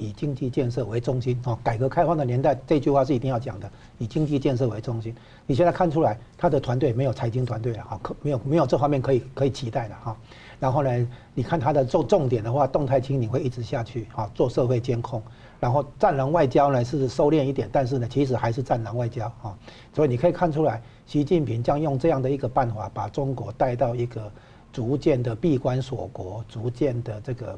[0.00, 3.68] 以经济建设为中心哦，改革开放的年代，这句话是一定要讲的。
[3.98, 5.12] 以经济建设为中心，
[5.44, 10.16] 你现在看出来，他的团队没有财经团队了哈，可没有没有这方面可以可以期待的哈。
[10.60, 15.22] 然后呢，你看他的重重点的话，动态清零会一直下去啊，做社会监控，
[15.60, 19.56] 然后战狼外交呢是收敛一点，但是呢，其实还是战狼外交啊。
[19.92, 24.30] 所以你可以看出来，习近平将用这样的一个办法，把中国带到一个
[24.72, 27.56] 逐渐的闭关锁国、逐渐的这个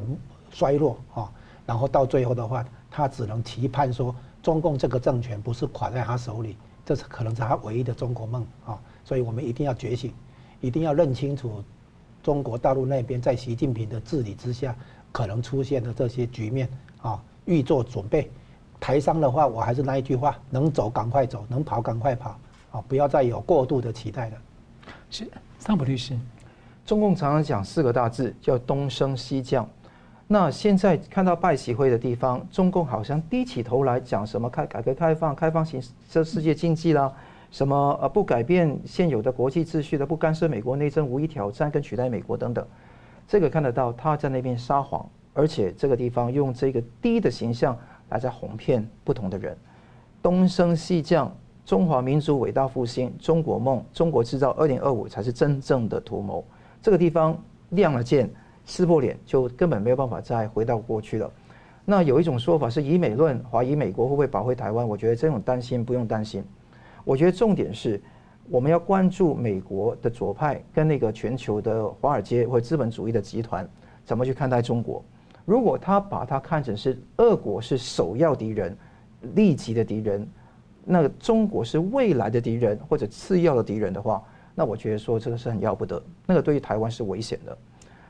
[0.50, 1.32] 衰落啊。
[1.66, 8.78] 然后到最后的话，他只能期盼说，中共这个政权不是垮在他手里，这是可能是他唯一的中国梦啊。
[9.04, 10.12] 所以我们一定要觉醒，
[10.60, 11.62] 一定要认清楚
[12.30, 14.72] 中国大陆那边在习近平的治理之下
[15.10, 16.68] 可能出现的这些局面
[17.02, 17.20] 啊。
[17.44, 18.30] 预做准备，
[18.78, 22.38] 台商的话，我还是那一句话，能走赶快走，能跑赶快跑，
[22.70, 24.36] 啊，不要再有过度的期待了。
[25.10, 25.28] 是，
[25.58, 26.16] 桑普律师，
[26.86, 29.68] 中共常常讲四个大字，叫东升西降。
[30.28, 37.12] 那现在看到拜喜会的地方，中共好像低起头来讲什么开改革开放、开放型这世界经济啦，
[37.50, 42.64] 什么呃不改变现有的国际秩序的，不干涉美国内政，无意挑战跟取代美国等等，
[43.26, 45.08] 这个看得到他在那边撒谎。
[45.32, 47.78] 而且这个地方用这个低的形象
[48.08, 49.56] 来在哄骗不同的人，
[50.20, 51.32] 东升西降，
[51.64, 56.44] 中华民族伟大复兴，中国梦，中国制造二零二五才是真正的图谋。
[56.82, 57.40] 这个地方
[57.70, 58.28] 亮了剑，
[58.66, 61.30] 撕破脸，就根本没有办法再回到过去了。
[61.84, 64.86] 那有一种说法是以美论，怀疑美国会不会保卫台湾？
[64.86, 66.44] 我觉得这种担心不用担心。
[67.04, 68.00] 我觉得重点是
[68.48, 73.68] 我们要关注美国的左派跟那个全球的华尔街或资本主义的集团
[74.04, 75.04] 怎么去看待中国。
[75.44, 78.76] 如果他把它看成是俄国是首要敌人、
[79.34, 80.26] 立即的敌人，
[80.84, 84.22] 那中国是未来的敌人或者次要的敌人的话，
[84.54, 87.56] 那我觉得说这个是很要不得，那个对于台湾是危险的。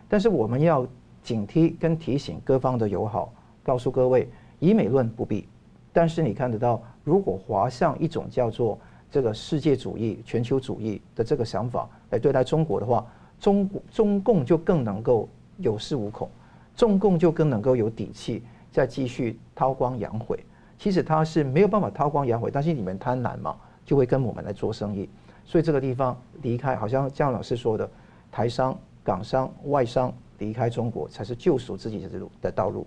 [0.08, 0.86] 但是我们要
[1.22, 3.32] 警惕跟提醒各方的友好，
[3.62, 4.28] 告诉各位
[4.58, 5.46] 以美论不必，
[5.92, 8.78] 但是你看得到，如果滑向一种叫做
[9.10, 13.04] 这个世界主义、全球主义的这个想法来对待中国的话，
[13.40, 15.28] 中中共就更能够
[15.58, 16.28] 有恃无恐。
[16.76, 20.38] 中共就更能够有底气再继续韬光养晦。
[20.78, 25.08] 其实他是没有办法韬光养晦，但是你们贪婪嘛，就会跟我们来做生意。
[25.44, 27.90] 所以这个地方离开，好像姜老师说的，
[28.30, 32.86] 台商、港商、外商离开中国，才是救赎自己的路的道路。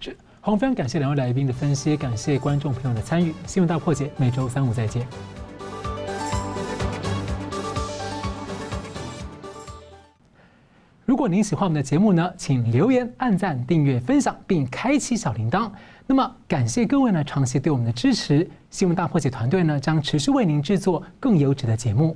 [0.00, 3.34] 是，好，非常感谢两位来宾的分析，感谢观众朋友的参与。
[3.46, 5.06] 新闻大破解，每周三五再见。
[11.04, 15.70] 如果您喜欢我们的节目呢，请留言、按赞、订阅、分享，并开启小铃铛。
[16.06, 18.48] 那么，感谢各位呢长期对我们的支持。
[18.70, 22.08] 新闻大破解团队呢将持续为您制作更优质的节目。